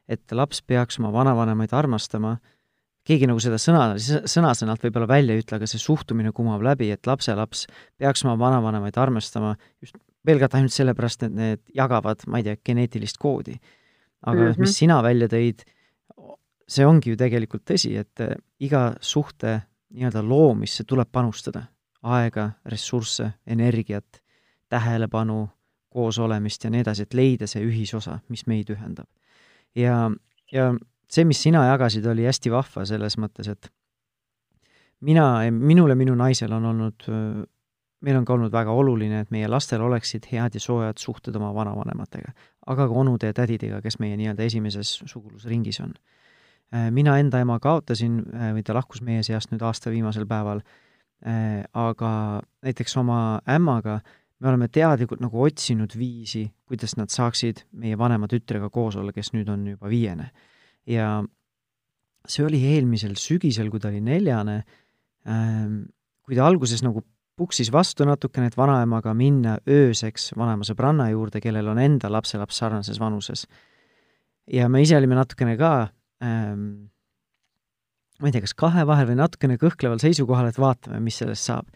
[0.08, 2.38] et laps peaks oma vanavanemaid armastama,
[3.08, 7.08] keegi nagu seda sõna, sõna-sõnalt võib-olla välja ei ütle, aga see suhtumine kumab läbi, et
[7.08, 7.66] lapselaps
[7.98, 13.20] peaks oma vanavanemaid armastama just pelgalt ainult sellepärast, et need jagavad, ma ei tea, geneetilist
[13.22, 13.56] koodi.
[14.28, 14.60] Aga mm -hmm.
[14.60, 15.64] mis sina välja tõid,
[16.68, 19.62] see ongi ju tegelikult tõsi, et äh, iga suhte
[19.96, 21.64] nii-öelda loomisse tuleb panustada
[22.04, 24.22] aega, ressursse, energiat,
[24.70, 25.48] tähelepanu,
[25.90, 29.08] koosolemist ja nii edasi, et leida see ühisosa, mis meid ühendab.
[29.76, 30.12] ja,
[30.52, 30.74] ja
[31.10, 33.72] see, mis sina jagasid, oli hästi vahva selles mõttes, et
[35.02, 37.08] mina, minul ja minu naisel on olnud,
[38.02, 41.54] meil on ka olnud väga oluline, et meie lastel oleksid head ja soojad suhted oma
[41.56, 42.34] vanavanematega,
[42.68, 45.94] aga ka onude ja tädidega, kes meie nii-öelda esimeses sugulusringis on
[46.68, 50.60] Äh, mina enda ema kaotasin äh, või ta lahkus meie seast nüüd aasta viimasel päeval,
[51.24, 52.12] äh, aga
[52.66, 54.02] näiteks oma ämmaga
[54.44, 59.32] me oleme teadlikult nagu otsinud viisi, kuidas nad saaksid meie vanema tütrega koos olla, kes
[59.32, 60.32] nüüd on juba viiene.
[60.88, 61.24] ja
[62.28, 64.58] see oli eelmisel sügisel, kui ta oli neljane,
[65.28, 65.86] ähm,
[66.28, 67.06] kui ta alguses nagu
[67.38, 73.00] puksis vastu natukene, et vanaemaga minna ööseks vanema sõbranna juurde, kellel on enda lapselaps sarnases
[73.00, 73.48] vanuses.
[74.48, 75.90] ja me ise olime natukene ka
[76.24, 76.88] ähm,
[78.22, 81.68] ma ei tea, kas kahe vahel või natukene kõhkleval seisukohal, et vaatame, mis sellest saab.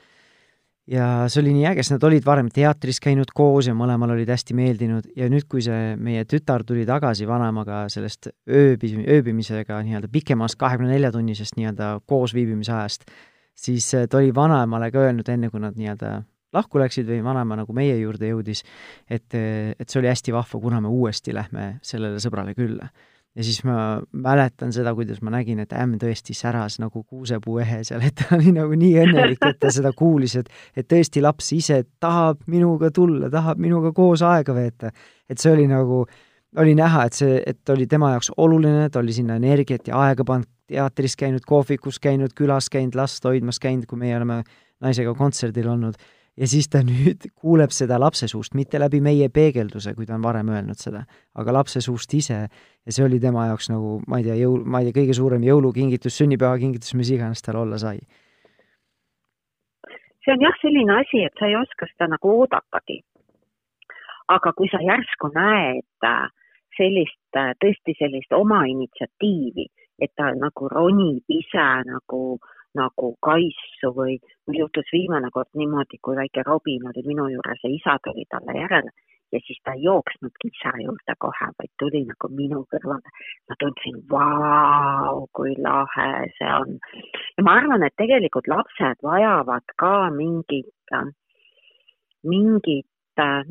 [0.91, 4.29] ja see oli nii äge, sest nad olid varem teatris käinud koos ja mõlemal olid
[4.33, 10.09] hästi meeldinud ja nüüd, kui see meie tütar tuli tagasi vanaemaga sellest ööbi-, ööbimisega nii-öelda
[10.11, 13.05] pikemast kahekümne nelja tunnisest nii-öelda koosviibimise ajast,
[13.55, 16.19] siis ta oli vanaemale ka öelnud, enne kui nad nii-öelda
[16.53, 18.65] lahku läksid või vanaema nagu meie juurde jõudis,
[19.09, 22.89] et, et see oli hästi vahva, kuna me uuesti lähme sellele sõbrale külla
[23.35, 23.75] ja siis ma
[24.11, 28.51] mäletan seda, kuidas ma nägin, et ämm tõesti säras nagu kuusepuuehe seal, et ta oli
[28.55, 33.29] nagu nii õnnelik, et ta seda kuulis, et et tõesti laps ise tahab minuga tulla,
[33.31, 34.91] tahab minuga koos aega veeta.
[35.29, 36.03] et see oli nagu,
[36.57, 40.25] oli näha, et see, et oli tema jaoks oluline, ta oli sinna energiat ja aega
[40.27, 44.41] pannud, teatris käinud, kohvikus käinud, külas käinud, last hoidmas käinud, kui meie oleme
[44.81, 45.97] naisega kontserdil olnud
[46.39, 50.25] ja siis ta nüüd kuuleb seda lapse suust, mitte läbi meie peegelduse, kui ta on
[50.25, 51.03] varem öelnud seda,
[51.35, 54.81] aga lapse suust ise ja see oli tema jaoks nagu, ma ei tea, jõul, ma
[54.81, 57.99] ei tea, kõige suurem jõulukingitus, sünnipäevakingitus, mis iganes tal olla sai.
[60.23, 63.01] see on jah, selline asi, et sa ei oska seda nagu oodatagi.
[64.31, 66.29] aga kui sa järsku näed äh,
[66.81, 69.67] sellist, äh, tõesti sellist oma initsiatiivi,
[70.01, 74.17] et ta nagu ronib ise nagu äh, nagu kaisu või
[74.47, 78.55] mul juhtus viimane kord niimoodi, kui väike Robin oli minu juures ja isa tuli talle
[78.59, 78.91] järele
[79.31, 83.13] ja siis ta ei jooksnudki isa juurde kohe, vaid tuli nagu minu kõrvale.
[83.49, 86.79] ma tundsin, vau, kui lahe see on.
[87.37, 90.95] ja ma arvan, et tegelikult lapsed vajavad ka mingit,
[92.23, 92.87] mingit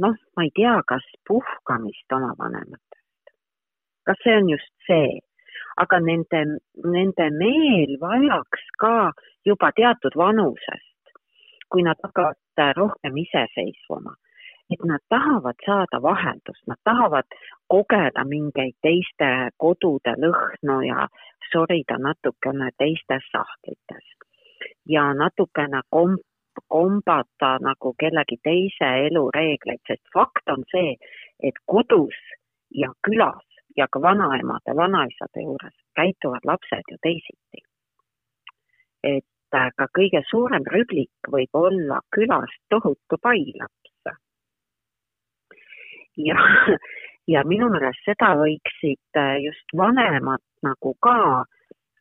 [0.05, 3.00] noh, ma ei tea, kas puhkamist oma vanematest.
[4.07, 5.21] Kas see on just see,
[5.83, 6.41] aga nende,
[6.85, 9.13] nende meel vajaks ka
[9.47, 11.15] juba teatud vanusest,
[11.71, 14.15] kui nad hakkavad rohkem iseseisvuma,
[14.71, 17.29] et nad tahavad saada vaheldust, nad tahavad
[17.73, 19.31] kogeda mingeid teiste
[19.65, 21.07] kodude lõhnu ja
[21.53, 24.07] sorida natukene teistes sahtlites.
[24.87, 26.27] Ja natukene komp-,
[26.69, 30.97] kombata nagu kellegi teise elureegleid, sest fakt on see,
[31.43, 32.19] et kodus
[32.71, 37.61] ja külas ja ka vanaemade, vanaisade juures käituvad lapsed ju teisiti.
[39.03, 43.93] et äh, ka kõige suurem rüblik võib olla külas tohutu pailaps.
[46.17, 46.37] ja,
[47.35, 51.45] ja minu meelest seda võiksid äh, just vanemad nagu ka,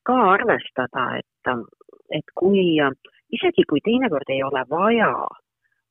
[0.04, 1.54] ka arvestada, et,
[2.12, 2.76] et kui,
[3.32, 5.14] isegi kui teinekord ei ole vaja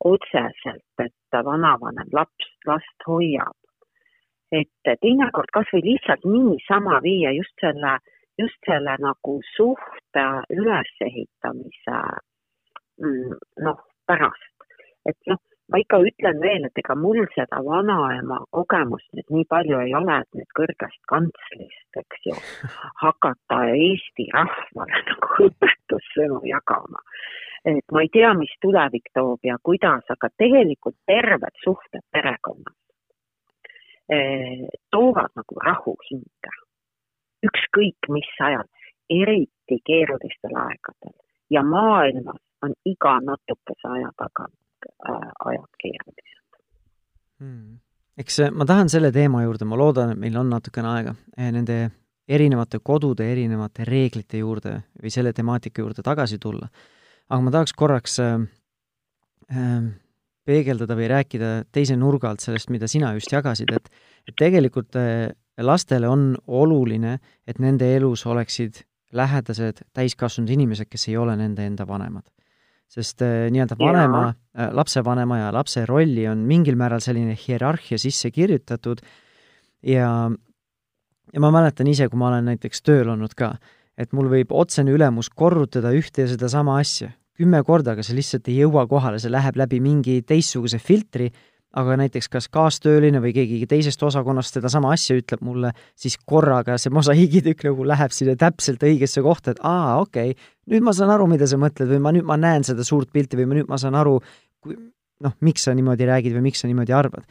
[0.04, 3.56] otseselt, et vanavanem laps last hoiab,
[4.52, 4.70] et
[5.02, 7.98] teinekord kasvõi lihtsalt niisama viia just selle,
[8.40, 11.98] just selle nagu suhte ülesehitamise
[13.02, 14.54] mm, noh, pärast.
[15.08, 15.40] et noh,
[15.72, 20.20] ma ikka ütlen veel, et ega mul seda vanaema kogemust nüüd nii palju ei ole,
[20.22, 22.38] et nüüd kõrgest kantslist, eks ju,
[23.04, 27.04] hakata Eesti rahvale nagu õpetussõnu jagama.
[27.68, 32.76] et ma ei tea, mis tulevik toob ja kuidas, aga tegelikult terved suhted perekonnas
[34.90, 36.52] toovad nagu rahu hinge.
[37.44, 38.64] ükskõik mis ajal,
[39.10, 41.14] eriti keerulistel aegadel
[41.50, 46.58] ja maailmas on iga natukese aja tagant äh, ajad keerulised
[47.38, 47.78] hmm..
[48.18, 51.78] eks ma tahan selle teema juurde, ma loodan, et meil on natukene aega, eh, nende
[52.28, 56.68] erinevate kodude erinevate reeglite juurde või selle temaatika juurde tagasi tulla.
[57.28, 58.36] aga ma tahaks korraks äh,
[59.52, 59.88] äh,
[60.48, 63.90] peegeldada või rääkida teise nurga alt sellest, mida sina just jagasid, et
[64.28, 65.30] et tegelikult äh,
[65.64, 68.82] lastele on oluline, et nende elus oleksid
[69.16, 72.26] lähedased täiskasvanud inimesed, kes ei ole nende enda vanemad.
[72.88, 74.20] sest äh, nii-öelda vanema,
[74.56, 79.02] äh, lapsevanema ja lapse rolli on mingil määral selline hierarhia sisse kirjutatud
[79.82, 80.30] ja
[81.32, 83.58] ja ma mäletan ise, kui ma olen näiteks tööl olnud ka,
[83.98, 88.48] et mul võib otsene ülemus korrutada ühte ja sedasama asja kümme korda, aga see lihtsalt
[88.51, 91.29] ei jõua kohale, see läheb läbi mingi teistsuguse filtri,
[91.79, 96.92] aga näiteks kas kaastööline või keegi teisest osakonnast sedasama asja ütleb mulle, siis korraga see
[96.94, 101.29] mosaiigitükk nagu läheb sinna täpselt õigesse kohta, et aa, okei okay,, nüüd ma saan aru,
[101.31, 103.79] mida sa mõtled või ma nüüd, ma näen seda suurt pilti või ma nüüd ma
[103.81, 104.16] saan aru,
[104.66, 107.29] noh, miks sa niimoodi räägid või miks sa niimoodi arvad.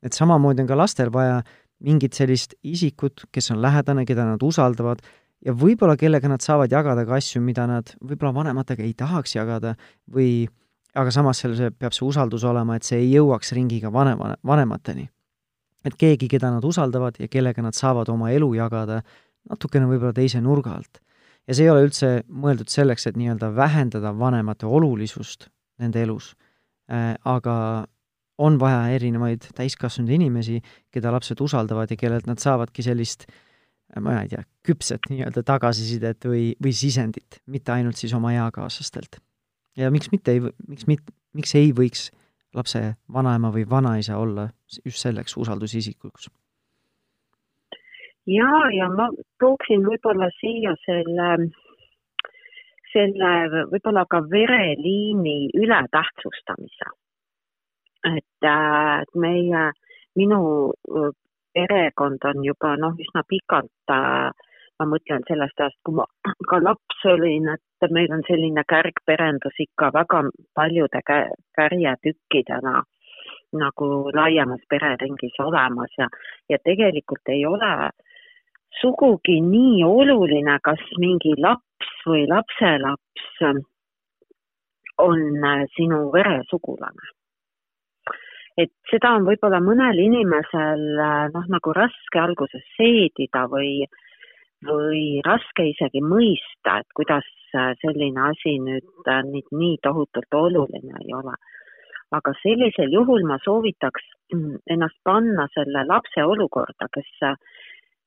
[0.00, 1.42] et samamoodi on ka lastel vaja
[1.84, 5.02] mingit sellist isikut, kes on lähedane, keda nad usaldavad
[5.44, 9.74] ja võib-olla kellega nad saavad jagada ka asju, mida nad võib-olla vanematega ei tahaks jagada
[10.12, 10.48] või
[10.98, 15.08] aga samas seal see, peab see usaldus olema, et see ei jõuaks ringiga vanema, vanemateni.
[15.84, 19.00] et keegi, keda nad usaldavad ja kellega nad saavad oma elu jagada
[19.48, 21.00] natukene võib-olla teise nurga alt.
[21.48, 25.48] ja see ei ole üldse mõeldud selleks, et nii-öelda vähendada vanemate olulisust
[25.78, 26.34] nende elus
[26.90, 27.86] äh,, aga
[28.40, 33.34] on vaja erinevaid täiskasvanud inimesi, keda lapsed usaldavad ja kellelt nad saavadki sellist äh,
[33.98, 39.18] ma ei tea, küpset nii-öelda tagasisidet või, või sisendit, mitte ainult siis oma eakaaslastelt.
[39.76, 42.10] ja miks mitte ei, miks mit-, miks ei võiks
[42.54, 44.48] lapse vanaema või vanaisa olla
[44.84, 46.30] just selleks usaldusisikuks?
[48.26, 49.08] ja, ja ma
[49.42, 51.30] tooksin võib-olla siia selle,
[52.92, 53.32] selle
[53.72, 56.92] võib-olla ka vereliini ületähtsustamise.
[58.16, 59.70] et, et meie,
[60.16, 60.72] minu
[61.54, 64.30] perekond on juba noh, üsna pikalt äh,
[64.80, 66.06] ma mõtlen sellest ajast, kui ma
[66.50, 70.24] ka laps olin, et meil on selline kärgperendus ikka väga
[70.56, 71.02] paljude
[71.58, 72.80] kärjetükkidena
[73.60, 76.06] nagu laiemas pereringis olemas ja,
[76.48, 77.90] ja tegelikult ei ole
[78.80, 83.42] sugugi nii oluline, kas mingi laps või lapselaps
[85.00, 87.19] on äh, sinu veresugulane
[88.58, 90.82] et seda on võib-olla mõnel inimesel
[91.34, 93.84] noh, nagu raske alguses seedida või,
[94.66, 97.26] või raske isegi mõista, et kuidas
[97.82, 98.86] selline asi nüüd,
[99.30, 101.34] nüüd nii tohutult oluline ei ole.
[102.10, 104.06] aga sellisel juhul ma soovitaks
[104.66, 107.10] ennast panna selle lapse olukorda, kes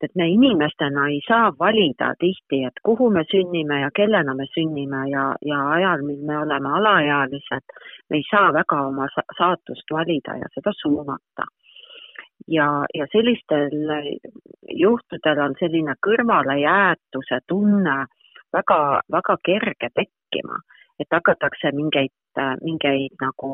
[0.04, 5.04] et me inimestena ei saa valida tihti, et kuhu me sünnime ja kellena me sünnime
[5.10, 7.76] ja, ja ajal, mil me oleme alaealised,
[8.10, 11.48] me ei saa väga oma saatust valida ja seda suunata.
[12.48, 13.72] ja, ja sellistel
[14.84, 17.98] juhtudel on selline kõrvalejäetuse tunne
[18.54, 18.80] väga,
[19.12, 20.60] väga kerge tekkima,
[21.00, 22.12] et hakatakse mingeid,
[22.62, 23.54] mingeid nagu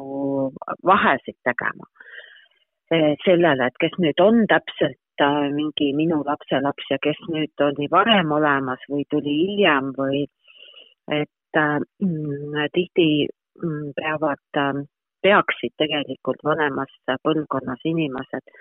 [0.86, 1.86] vahesid tegema
[3.26, 8.30] sellele, et kes nüüd on täpselt Äh, mingi minu lapselaps ja kes nüüd oli varem
[8.32, 10.22] olemas või tuli hiljem või
[11.12, 11.80] et äh,
[12.78, 13.08] tihti
[13.60, 14.80] mm, peavad, äh,
[15.26, 16.94] peaksid tegelikult vanemas
[17.28, 18.54] põlvkonnas inimesed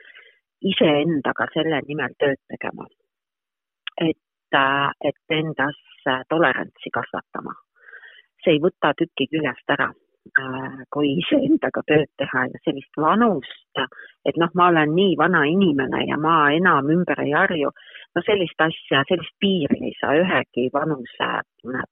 [0.72, 2.88] iseendaga selle nimel tööd tegema.
[4.08, 4.58] et,
[5.10, 5.78] et endas
[6.28, 7.54] tolerantsi kasvatama.
[8.42, 10.07] see ei võta tükki küljest ära Äh,
[10.94, 13.80] kui iseendaga tööd teha ja sellist vanust,
[14.26, 17.70] et noh, ma olen nii vana inimene ja ma enam ümber ei harju,
[18.14, 21.30] no sellist asja, sellist piiri ei saa ühegi vanuse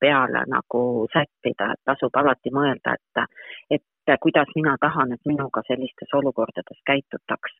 [0.01, 6.15] peale nagu sättida, et tasub alati mõelda, et, et kuidas mina tahan, et minuga sellistes
[6.15, 7.57] olukordades käitutaks.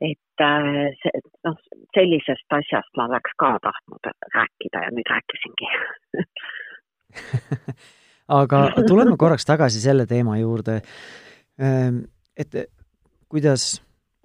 [0.00, 1.56] et äh, see, noh,
[1.94, 5.68] sellisest asjast ma oleks ka tahtnud rääkida ja nüüd rääkisingi
[8.30, 10.80] aga tuleme korraks tagasi selle teema juurde,
[11.60, 12.02] ehm,
[12.38, 12.56] et
[13.30, 13.76] kuidas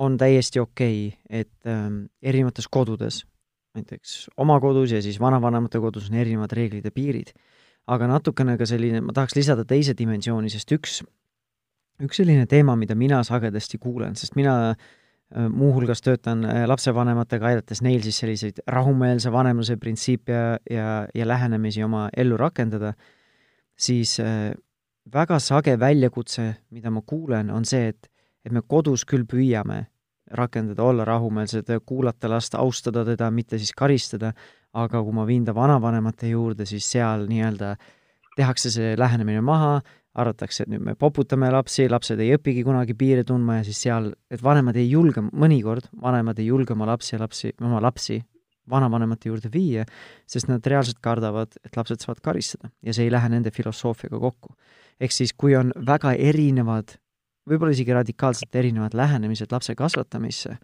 [0.02, 3.24] on täiesti okei okay,, et ehm, erinevates kodudes,
[3.76, 7.34] näiteks oma kodus ja siis vanavanemate kodus on erinevad reeglid ja piirid,
[7.92, 11.00] aga natukene ka selline, ma tahaks lisada teise dimensiooni, sest üks,
[12.04, 18.04] üks selline teema, mida mina sagedasti kuulen, sest mina ehm, muuhulgas töötan lapsevanematega, aidates neil
[18.06, 22.94] siis selliseid rahumeelse vanemluse printsiipe ja, ja, ja lähenemisi oma ellu rakendada
[23.76, 24.54] siis äh,
[25.14, 28.10] väga sage väljakutse, mida ma kuulen, on see, et,
[28.46, 29.86] et me kodus küll püüame
[30.36, 34.34] rakendada, olla rahumeelsed, kuulata last, austada teda, mitte siis karistada,
[34.74, 37.76] aga kui ma viin ta vanavanemate juurde, siis seal nii-öelda
[38.36, 39.78] tehakse see lähenemine maha,
[40.16, 44.14] arvatakse, et nüüd me poputame lapsi, lapsed ei õpigi kunagi piire tundma ja siis seal,
[44.32, 48.22] et vanemad ei julge, mõnikord vanemad ei julge oma lapsi ja lapsi, oma lapsi
[48.70, 49.86] vanavanemate juurde viia,
[50.28, 54.56] sest nad reaalselt kardavad, et lapsed saavad karistada ja see ei lähe nende filosoofiaga kokku.
[55.00, 56.96] ehk siis, kui on väga erinevad,
[57.50, 60.58] võib-olla isegi radikaalselt erinevad lähenemised lapse kasvatamisse,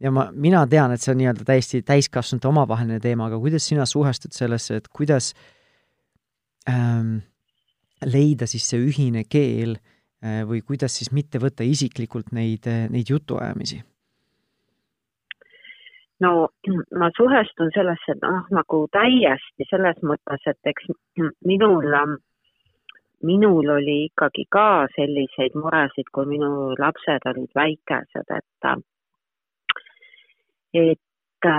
[0.00, 3.86] ja ma, mina tean, et see on nii-öelda täiesti täiskasvanute omavaheline teema, aga kuidas sina
[3.86, 5.32] suhestud sellesse, et kuidas
[6.70, 7.18] ähm,
[8.04, 13.82] leida siis see ühine keel äh, või kuidas siis mitte võtta isiklikult neid, neid jutuajamisi?
[16.24, 16.32] No
[17.00, 20.88] ma suhestun sellesse noh, nagu täiesti selles mõttes, et eks
[21.50, 21.90] minul,
[23.30, 28.72] minul oli ikkagi ka selliseid muresid, kui minu lapsed olid väikesed, et
[30.74, 31.50] et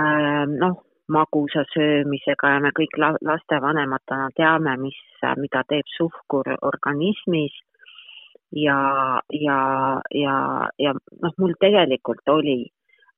[0.60, 4.98] noh, magusa söömisega ja me kõik lastevanematena teame, mis,
[5.40, 7.54] mida teeb suhkur organismis.
[8.56, 8.78] Ja,
[9.34, 9.58] ja,
[10.14, 10.34] ja,
[10.78, 12.60] ja noh, mul tegelikult oli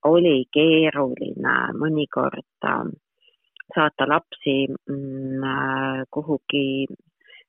[0.04, 2.84] oli keeruline mõnikord äh,
[3.74, 6.86] saata lapsi mm, äh, kuhugi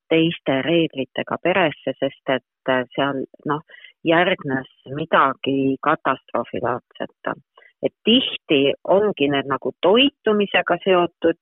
[0.10, 3.62] teiste reeglitega peresse, sest et äh, seal noh,
[4.04, 7.36] järgnes midagi katastroofilaadset.
[7.84, 11.38] et tihti ongi need nagu toitumisega seotud,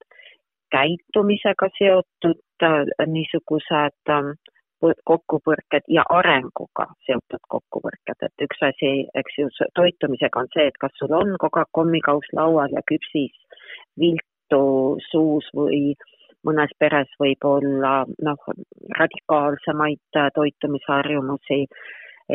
[0.71, 2.43] käitumisega seotud
[3.07, 4.11] niisugused
[4.81, 10.93] kokkupõrked ja arenguga seotud kokkupõrked, et üks asi, eks ju, toitumisega on see, et kas
[10.99, 13.33] sul on kogu aeg kommikauss laual ja küpsis
[13.99, 14.61] viltu
[15.09, 15.95] suus või
[16.45, 18.49] mõnes peres võib olla noh,
[18.99, 21.65] radikaalsemaid toitumisharjumusi,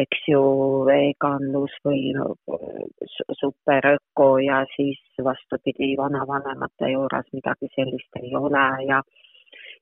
[0.02, 0.42] eks ju,
[0.88, 2.32] veganlus või no,
[3.38, 9.02] superöko ja siis vastupidi, vanavanemate juures midagi sellist ei ole ja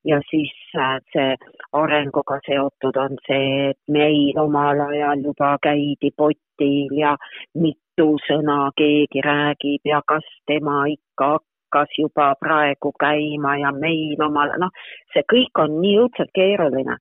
[0.04, 1.34] ja siis äh, see
[1.72, 7.16] arenguga seotud on see, et meil omal ajal juba käidi potil ja
[7.54, 11.38] mitu sõna keegi räägib ja kas tema ikka
[11.70, 14.70] hakkas juba praegu käima ja meil omal, noh,
[15.12, 16.96] see kõik on nii õudselt keeruline,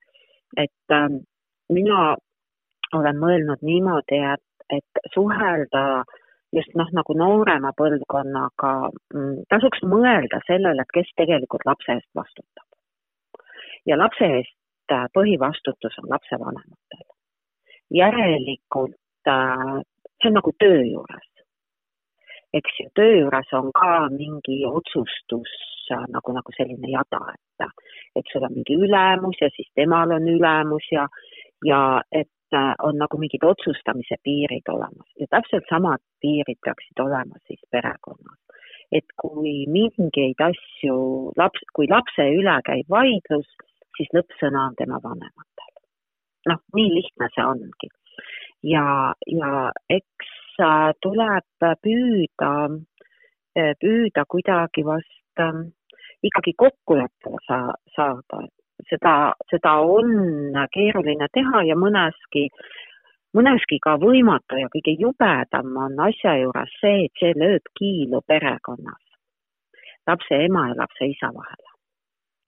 [0.57, 1.09] et äh,
[1.69, 2.15] mina
[2.93, 6.03] olen mõelnud niimoodi, et, et suhelda
[6.53, 8.73] just noh, nagu noorema põlvkonnaga,
[9.13, 12.68] mm, tasuks mõelda sellele, et kes tegelikult lapse eest vastutab
[13.85, 17.07] ja lapse eest äh, põhivastutus on lapsevanematel.
[17.93, 19.81] järelikult äh,
[20.21, 21.29] see on nagu töö juures.
[22.53, 25.53] eks ju, töö juures on ka mingi otsustus
[25.91, 27.71] äh, nagu, nagu selline jada, et,
[28.15, 31.07] et sul on mingi ülemus ja siis temal on ülemus ja,
[31.65, 32.29] ja et
[32.81, 38.39] on nagu mingid otsustamise piirid olemas ja täpselt samad piirid peaksid olema siis perekonnas.
[38.91, 40.97] Et kui mingeid asju
[41.37, 43.49] laps, kui lapse üle käib vaidlus,
[43.97, 45.73] siis lõppsõna on tema vanematel.
[46.49, 47.89] noh, nii lihtne see ongi.
[48.63, 50.35] ja, ja eks
[51.03, 52.53] tuleb püüda,
[53.55, 55.61] püüda kuidagi vast äh,
[56.23, 58.47] ikkagi kokkuleppele saa-, saada.
[58.89, 59.13] seda,
[59.51, 62.47] seda on keeruline teha ja mõneski,
[63.37, 69.03] mõneski ka võimatu ja kõige jubedam on asja juures see, et see lööb kiilu perekonnas,
[70.07, 71.69] lapse ema ja lapse isa vahele.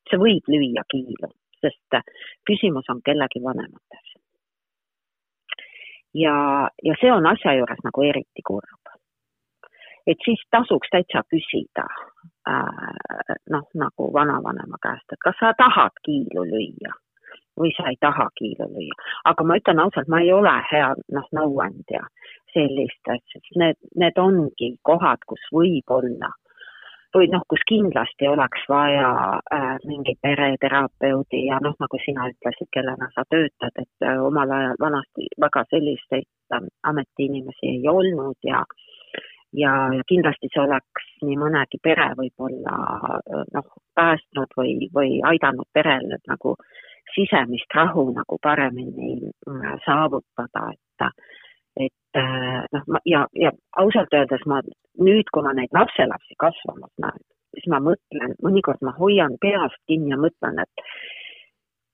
[0.10, 1.30] see võib lüüa kiilu
[1.62, 2.02] sest
[2.50, 4.08] küsimus on kellegi vanemates.
[6.14, 6.36] ja,
[6.84, 8.96] ja see on asja juures nagu eriti kurb.
[10.08, 11.86] et siis tasuks täitsa küsida
[12.50, 16.94] äh, noh, nagu vanavanema käest, et kas sa tahad kiilu lüüa
[17.60, 18.98] või sa ei taha kiilu lüüa.
[19.32, 22.06] aga ma ütlen ausalt, ma ei ole hea noh, nõuandja
[22.54, 26.32] sellistes, need, need ongi kohad, kus võib-olla
[27.16, 29.10] või noh, kus kindlasti oleks vaja
[29.56, 34.80] äh, mingi pereterapeudi ja noh, nagu sina ütlesid, kellena sa töötad, et äh, omal ajal
[34.80, 38.64] vanasti väga selliseid äh, ametiinimesi ei olnud ja
[39.54, 39.72] ja,
[40.08, 46.56] kindlasti see oleks nii mõnegi pere võib-olla äh, noh, päästnud või, või aidanud perel nagu
[47.16, 51.12] sisemist rahu nagu paremini äh, saavutada, et
[51.80, 54.60] et äh, noh, ja, ja ausalt öeldes ma
[55.00, 57.22] nüüd, kui ma neid lapselapsi kasvamas näen,
[57.56, 60.86] siis ma mõtlen, mõnikord ma hoian peast kinni ja mõtlen, et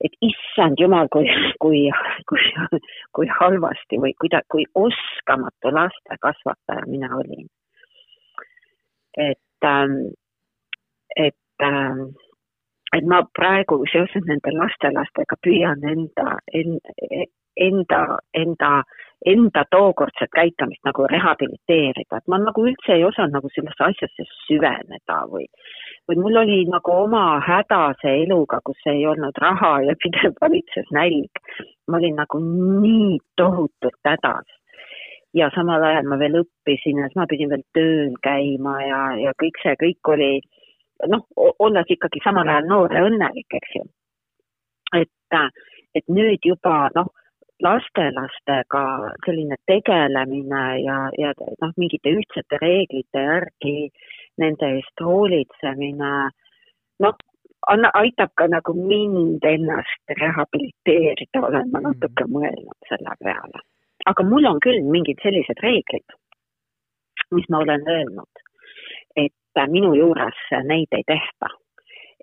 [0.05, 1.25] et issand jumal, kui,
[1.63, 1.87] kui,
[2.29, 2.41] kui,
[3.17, 7.47] kui halvasti või kuida-, kui oskamatu laste kasvataja mina olin.
[9.17, 10.13] et, ähm,
[11.15, 12.13] et, ähm,
[12.97, 16.37] et ma praegu seoses nende lastelastega püüan enda,
[17.57, 18.01] enda,
[18.41, 18.71] enda,
[19.33, 25.19] enda tookordset käitumist nagu rehabiliteerida, et ma nagu üldse ei osanud nagu sellesse asjasse süveneda
[25.31, 25.47] või,
[26.09, 31.43] või mul oli nagu oma hädase eluga, kus ei olnud raha ja pidev valitses nälg.
[31.87, 34.47] ma olin nagu nii tohutult hädas
[35.37, 39.33] ja samal ajal ma veel õppisin ja siis ma pidin veel tööl käima ja, ja
[39.41, 40.31] kõik see, kõik oli
[41.11, 41.23] noh,
[41.59, 43.85] olles ikkagi samal ajal noor ja õnnelik, eks ju.
[44.97, 45.39] et,
[45.95, 47.11] et nüüd juba noh,
[47.63, 48.83] lastelastega
[49.25, 53.89] selline tegelemine ja, ja noh, mingite ühtsete reeglite järgi
[54.37, 56.11] nende eest hoolitsemine,
[57.03, 57.17] noh,
[57.67, 62.35] anna, aitab ka nagu mind ennast rehabiliteerida, olen ma natuke mm.
[62.37, 63.65] mõelnud selle peale.
[64.07, 66.13] aga mul on küll mingid sellised reeglid,
[67.35, 68.43] mis ma olen öelnud,
[69.67, 71.49] minu juures neid ei tehta.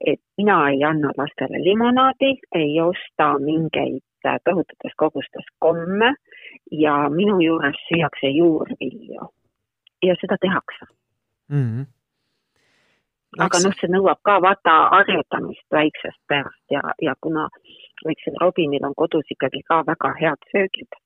[0.07, 4.03] et mina ei anna lastele limonaadi, ei osta mingeid
[4.45, 6.15] tohututes kogustes komme
[6.71, 9.29] ja minu juures süüakse juurvilju.
[10.03, 10.85] ja seda tehakse
[11.49, 11.69] mm.
[11.69, 11.85] -hmm
[13.39, 17.49] aga noh, see nõuab ka vaata harjutamist väiksest peast ja, ja kuna
[18.07, 20.99] väiksel Robinil on kodus ikkagi ka väga head söögid,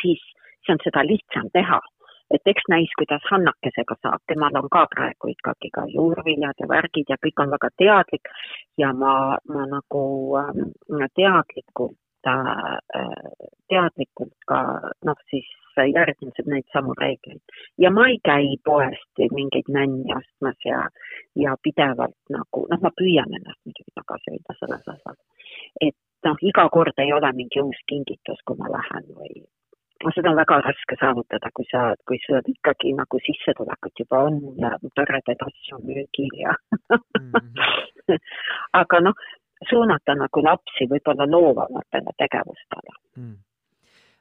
[0.00, 1.80] siis, siis on seda lihtsam teha.
[2.34, 7.12] Et eks näis, kuidas Hannakesega saab, temal on ka praegu ikkagi ka juurviljad ja värgid
[7.12, 8.30] ja kõik on väga teadlik
[8.80, 9.14] ja ma,
[9.48, 10.04] ma nagu
[10.40, 12.78] äh, teadlikult äh,
[13.72, 14.62] teadlikult ka
[15.08, 17.40] noh, siis järginud neid samu reegleid.
[17.78, 20.82] ja ma ei käi poest mingeid nänni ostmas ja,
[21.36, 25.18] ja pidevalt nagu, noh, ma püüan ennast muidugi tagasi hoida selles osas.
[25.80, 25.96] et
[26.28, 29.44] noh, iga kord ei ole mingi uus kingitus, kui ma lähen või
[30.04, 34.40] no seda on väga raske saavutada, kui sa, kui sul ikkagi nagu sissetulekut juba on
[34.62, 36.56] ja toredaid asju müügil ja
[36.96, 37.30] mm.
[37.30, 38.18] -hmm.
[38.82, 39.24] aga noh,
[39.70, 43.40] suunata nagu lapsi võib-olla loovamatele tegevustele mm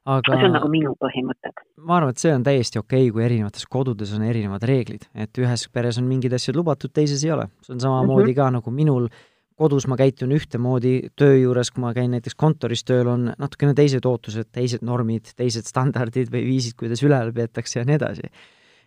[0.10, 1.62] aga see on nagu minu põhimõtted.
[1.86, 5.42] ma arvan, et see on täiesti okei okay,, kui erinevates kodudes on erinevad reeglid, et
[5.42, 7.48] ühes peres on mingid asjad lubatud, teises ei ole.
[7.62, 8.40] see on samamoodi mm -hmm.
[8.42, 9.10] ka nagu minul
[9.60, 14.06] kodus ma käitun ühtemoodi, töö juures, kui ma käin näiteks kontoris tööl, on natukene teised
[14.08, 18.32] ootused, teised normid, teised standardid või viisid, kuidas üleval peetakse ja nii edasi.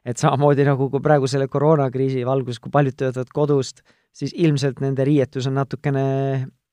[0.04, 3.80] et samamoodi nagu kui praegu selle koroonakriisi valguses, kui paljud töötavad kodust,
[4.12, 6.02] siis ilmselt nende riietus on natukene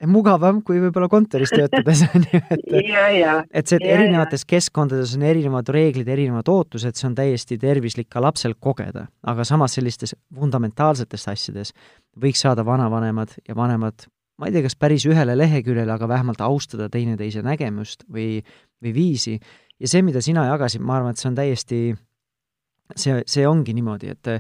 [0.10, 2.64] mugavam kui võib-olla kontoris töötades on ju, et
[3.52, 4.50] et see, et ja, erinevates ja.
[4.56, 9.78] keskkondades on erinevad reeglid, erinevad ootused, see on täiesti tervislik ka lapsel kogeda, aga samas
[9.78, 11.74] sellistes fundamentaalsetes asjades
[12.22, 14.08] võiks saada vanavanemad ja vanemad,
[14.42, 18.42] ma ei tea, kas päris ühele leheküljele, aga vähemalt austada teineteise nägemust või,
[18.82, 19.38] või viisi.
[19.80, 21.82] ja see, mida sina jagasid, ma arvan, et see on täiesti,
[22.96, 24.36] see, see ongi niimoodi, et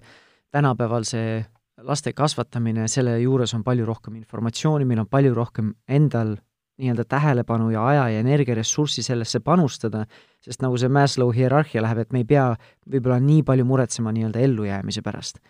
[0.51, 1.41] tänapäeval see
[1.87, 6.35] laste kasvatamine, selle juures on palju rohkem informatsiooni, meil on palju rohkem endal
[6.81, 10.05] nii-öelda tähelepanu ja aja ja energiaressurssi sellesse panustada,
[10.41, 12.51] sest nagu see Maslow hierarhia läheb, et me ei pea
[12.89, 15.41] võib-olla nii palju muretsema nii-öelda ellujäämise pärast.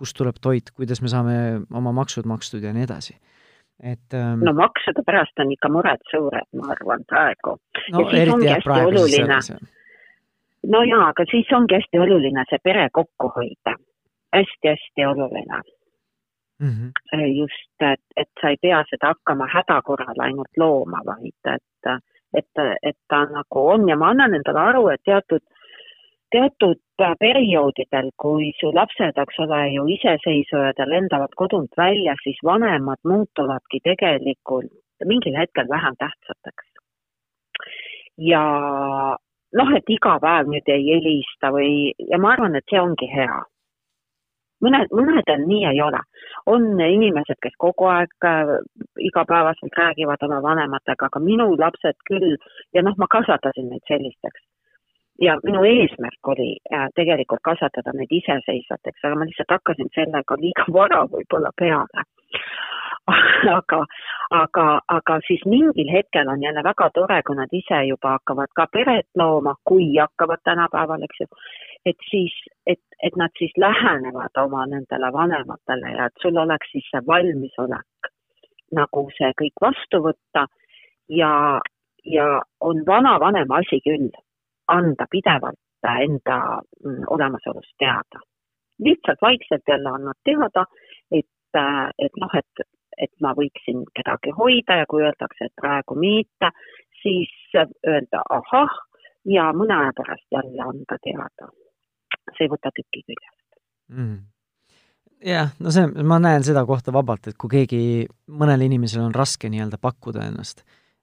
[0.00, 1.34] kust tuleb toit, kuidas me saame
[1.76, 3.18] oma maksud makstud ja nii edasi
[3.82, 7.56] et ähm, no maksude pärast on ikka mured suured, ma arvan, praegu.
[7.92, 8.04] no
[10.74, 13.86] no jaa, aga siis ongi hästi oluline see pere kokku hoida hästi,.
[14.36, 15.62] hästi-hästi oluline
[16.60, 16.68] mm.
[16.68, 17.26] -hmm.
[17.38, 22.02] just, et, et sa ei pea seda hakkama häda korral ainult looma, vaid et,
[22.34, 25.42] et, et ta nagu on ja ma annan endale aru, et teatud,
[26.30, 26.80] teatud
[27.20, 33.80] perioodidel, kui su lapsed, eks ole, ju iseseisvuvad ja lendavad kodunt välja, siis vanemad muutuvadki
[33.84, 34.72] tegelikult
[35.04, 36.66] mingil hetkel vähem tähtsateks.
[38.18, 38.42] ja
[39.58, 43.40] noh, et iga päev nüüd ei helista või, ja ma arvan, et see ongi hea
[44.64, 46.00] mõned, mõnedel nii ei ole.
[46.46, 48.54] on inimesed, kes kogu aeg äh,
[49.08, 52.36] igapäevaselt räägivad oma vanematega, aga minu lapsed küll
[52.74, 54.40] ja noh, ma kasvatasin neid sellisteks.
[55.20, 60.64] ja minu eesmärk oli äh, tegelikult kasvatada neid iseseisvateks, aga ma lihtsalt hakkasin sellega liiga
[60.72, 62.08] vara võib-olla peale
[63.58, 63.80] aga,
[64.30, 68.66] aga, aga siis mingil hetkel on jälle väga tore, kui nad ise juba hakkavad ka
[68.72, 71.26] peret looma, kui hakkavad tänapäeval, eks ju
[71.86, 72.32] et siis,
[72.66, 78.10] et, et nad siis lähenevad oma nendele vanematele ja et sul oleks siis see valmisolek
[78.76, 80.46] nagu see kõik vastu võtta
[81.20, 81.32] ja,
[82.04, 82.26] ja
[82.60, 84.10] on vanavanema asi küll
[84.68, 85.58] anda pidevalt
[85.90, 88.20] enda mm, olemasolust teada.
[88.78, 90.64] lihtsalt vaikselt jälle annad teada,
[91.12, 91.58] et,
[91.98, 92.66] et noh, et,
[93.00, 96.52] et ma võiksin kedagi hoida ja kui öeldakse, et praegu mitte,
[97.02, 98.76] siis öelda ahah
[99.28, 101.48] ja mõne aja pärast jälle anda teada.
[102.36, 103.48] See ei võta tükki küljest.
[103.90, 104.20] Mm
[105.24, 107.80] jah, no see, ma näen seda kohta vabalt, et kui keegi,
[108.40, 110.62] mõnel inimesel on raske nii-öelda pakkuda ennast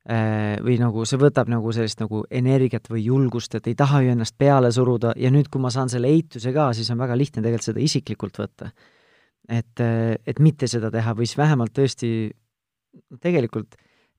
[0.10, 4.16] eh, või nagu see võtab nagu sellist nagu energiat või julgust, et ei taha ju
[4.16, 7.44] ennast peale suruda ja nüüd, kui ma saan selle eituse ka, siis on väga lihtne
[7.44, 8.72] tegelikult seda isiklikult võtta.
[9.48, 12.10] Et, eh, et mitte seda teha või siis vähemalt tõesti
[13.22, 13.78] tegelikult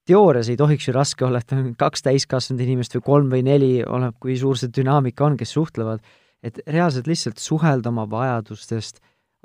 [0.09, 3.72] teoorias ei tohiks ju raske olla, et on kaks täiskasvanud inimest või kolm või neli,
[3.85, 6.01] oleneb, kui suur see dünaamika on, kes suhtlevad,
[6.45, 9.03] et reaalselt lihtsalt suhelda oma vajadustest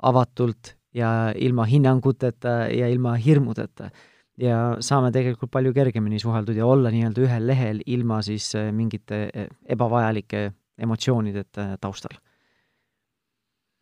[0.08, 3.90] avatult ja ilma hinnanguteta ja ilma hirmudeta.
[4.38, 9.28] ja saame tegelikult palju kergemini suheldud ja olla nii-öelda ühel lehel ilma siis äh, mingite
[9.30, 12.16] äh, ebavajalike emotsioonideta taustal.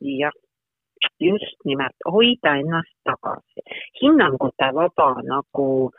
[0.00, 0.32] jah,
[1.20, 3.64] just nimelt, hoida ennast tagasi.
[4.02, 5.90] hinnangute vaba, nagu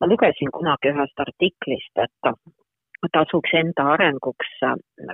[0.00, 2.32] ma lugesin kunagi ühest artiklist, et
[3.12, 4.52] tasuks enda arenguks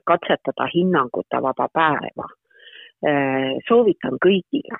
[0.04, 2.28] katsetada hinnangute vaba päeva.
[3.06, 4.78] Äh, soovitan kõigile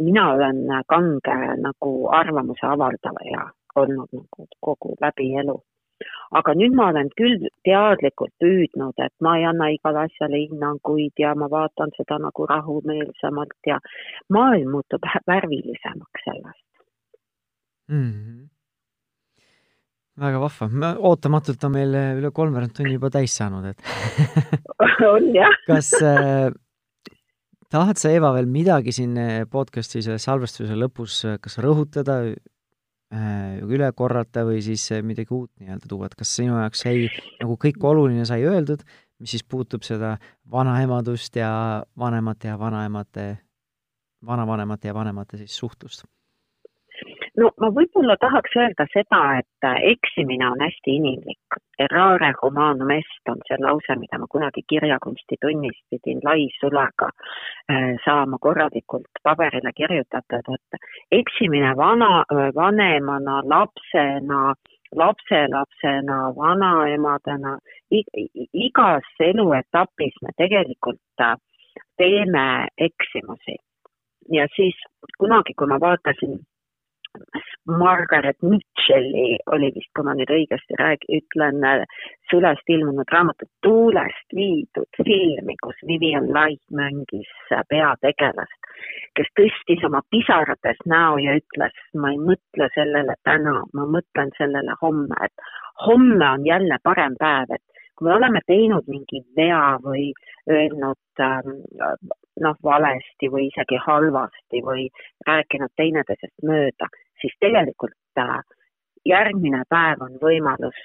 [0.00, 0.56] mina olen
[0.88, 3.42] kange nagu arvamuse avaldaja
[3.76, 5.56] olnud nagu kogu läbi elu.
[6.38, 11.34] Aga nüüd ma olen küll teadlikult püüdnud, et ma ei anna igale asjale hinnanguid ja
[11.34, 13.80] ma vaatan seda nagu rahumeelsemalt ja
[14.36, 16.66] maailm muutub värvilisemaks sellest.
[17.90, 18.08] Mm.
[18.14, 18.48] -hmm
[20.20, 23.78] väga vahva, ootamatult on meil üle kolmveerand tunni juba täis saanud, et
[25.14, 25.54] on jah.
[25.70, 26.50] Kas äh,
[27.70, 32.38] tahad sa, Eva, veel midagi siin eh, podcast'i selle salvestuse lõpus eh, kas rõhutada, eh,
[33.10, 37.08] üle korrata või siis midagi uut nii-öelda tuua, et kas sinu jaoks sai
[37.40, 38.84] nagu kõik oluline sai öeldud,
[39.18, 40.14] mis siis puutub seda
[40.50, 41.50] vanaemadust ja
[41.98, 43.26] vanemate ja vanaemate,
[44.26, 46.06] vanavanemate ja vanemate siis suhtlust?
[47.38, 51.58] No ma võib-olla tahaks öelda seda, et äh, eksimine on hästi inimlik.
[51.80, 59.22] Errare humanum est on see lause, mida ma kunagi kirjakunstitunnis pidin laisulega äh, saama korralikult
[59.22, 62.24] paberile kirjutatud, et eksimine vana,
[62.54, 64.54] vanemana, lapsena,
[64.96, 67.56] lapselapsena, vanaemadena,
[67.90, 71.36] igas eluetapis me tegelikult äh,
[71.96, 73.56] teeme eksimusi.
[74.32, 74.76] ja siis
[75.18, 76.38] kunagi, kui ma vaatasin
[77.66, 81.62] Margaret Mitchell'i oli vist, kui ma nüüd õigesti räägi-, ütlen,
[82.30, 87.30] sülest ilmunud raamatut Tuulest viidud filmi, kus Vivian Light mängis
[87.72, 88.70] peategelast,
[89.18, 94.78] kes tõstis oma pisarates näo ja ütles, ma ei mõtle sellele täna, ma mõtlen sellele
[94.82, 95.50] homme, et
[95.86, 100.10] homme on jälle parem päev, et kui me oleme teinud mingi vea või
[100.48, 101.58] öelnud ähm,
[102.44, 104.88] noh, valesti või isegi halvasti või
[105.26, 106.88] rääkinud teineteisest mööda,
[107.20, 108.40] siis tegelikult äh,
[109.08, 110.80] järgmine päev on võimalus,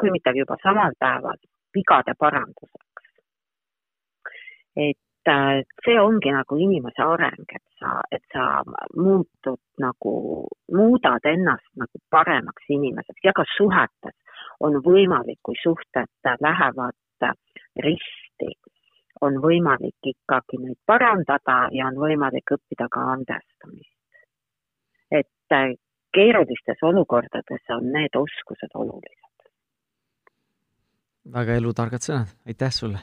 [0.00, 1.38] kui mitte juba samal päeval,
[1.74, 2.84] vigade paranduseks.
[4.76, 8.62] et äh, see ongi nagu inimese areng, et sa, et sa
[8.96, 14.14] muutud nagu, muudad ennast nagu paremaks inimeseks ja ka suhetes
[14.60, 16.10] on võimalik, kui suhted
[16.42, 16.94] lähevad
[17.82, 18.27] risti
[19.20, 23.94] on võimalik ikkagi neid parandada ja on võimalik õppida ka andestamist.
[25.10, 25.74] et äh,
[26.14, 29.48] keerulistes olukordades on need oskused olulised.
[31.32, 32.98] väga elutargad sõnad, aitäh sulle!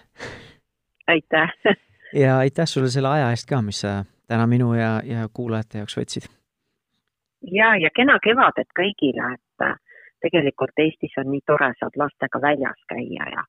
[1.07, 1.53] aitäh!
[2.23, 5.97] ja aitäh sulle selle aja eest ka, mis sa täna minu ja, ja kuulajate jaoks
[5.97, 6.29] võtsid.
[7.51, 9.77] ja, ja kena kevadet kõigile, et äh,
[10.25, 13.45] tegelikult Eestis on nii tore, saad lastega väljas käia ja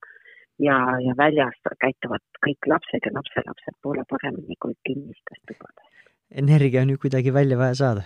[0.63, 5.89] ja, ja väljas käituvad kõik lapsed ja lapselapsed poole paremini kui kinnistes tubades.
[6.31, 8.03] energia on ju kuidagi välja vaja saada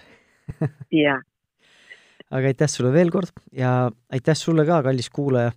[1.05, 1.21] jah.
[2.31, 5.53] aga aitäh sulle veel kord ja aitäh sulle ka, kallis kuulaja.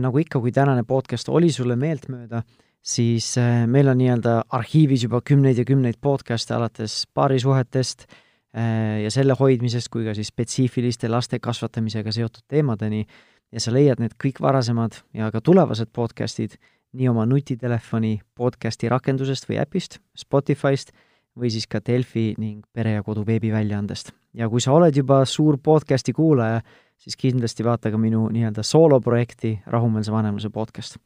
[0.00, 2.40] nagu ikka, kui tänane podcast oli sulle meeltmööda,
[2.80, 9.10] siis äh, meil on nii-öelda arhiivis juba kümneid ja kümneid podcast'e alates paarisuhetest äh, ja
[9.12, 13.04] selle hoidmisest kui ka siis spetsiifiliste laste kasvatamisega seotud teemadeni
[13.52, 16.58] ja sa leiad need kõik varasemad ja ka tulevased podcastid
[16.96, 20.92] nii oma nutitelefoni podcasti rakendusest või äpist, Spotify'st
[21.38, 24.12] või siis ka Delfi ning Pere ja Kodu veebiväljaandest.
[24.34, 26.60] ja kui sa oled juba suur podcasti kuulaja,
[26.96, 30.96] siis kindlasti vaata ka minu nii-öelda sooloprojekti Rahumeelse vanemluse podcast.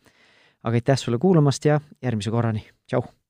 [0.62, 3.21] aga aitäh sulle kuulamast ja järgmise korrani, tšau!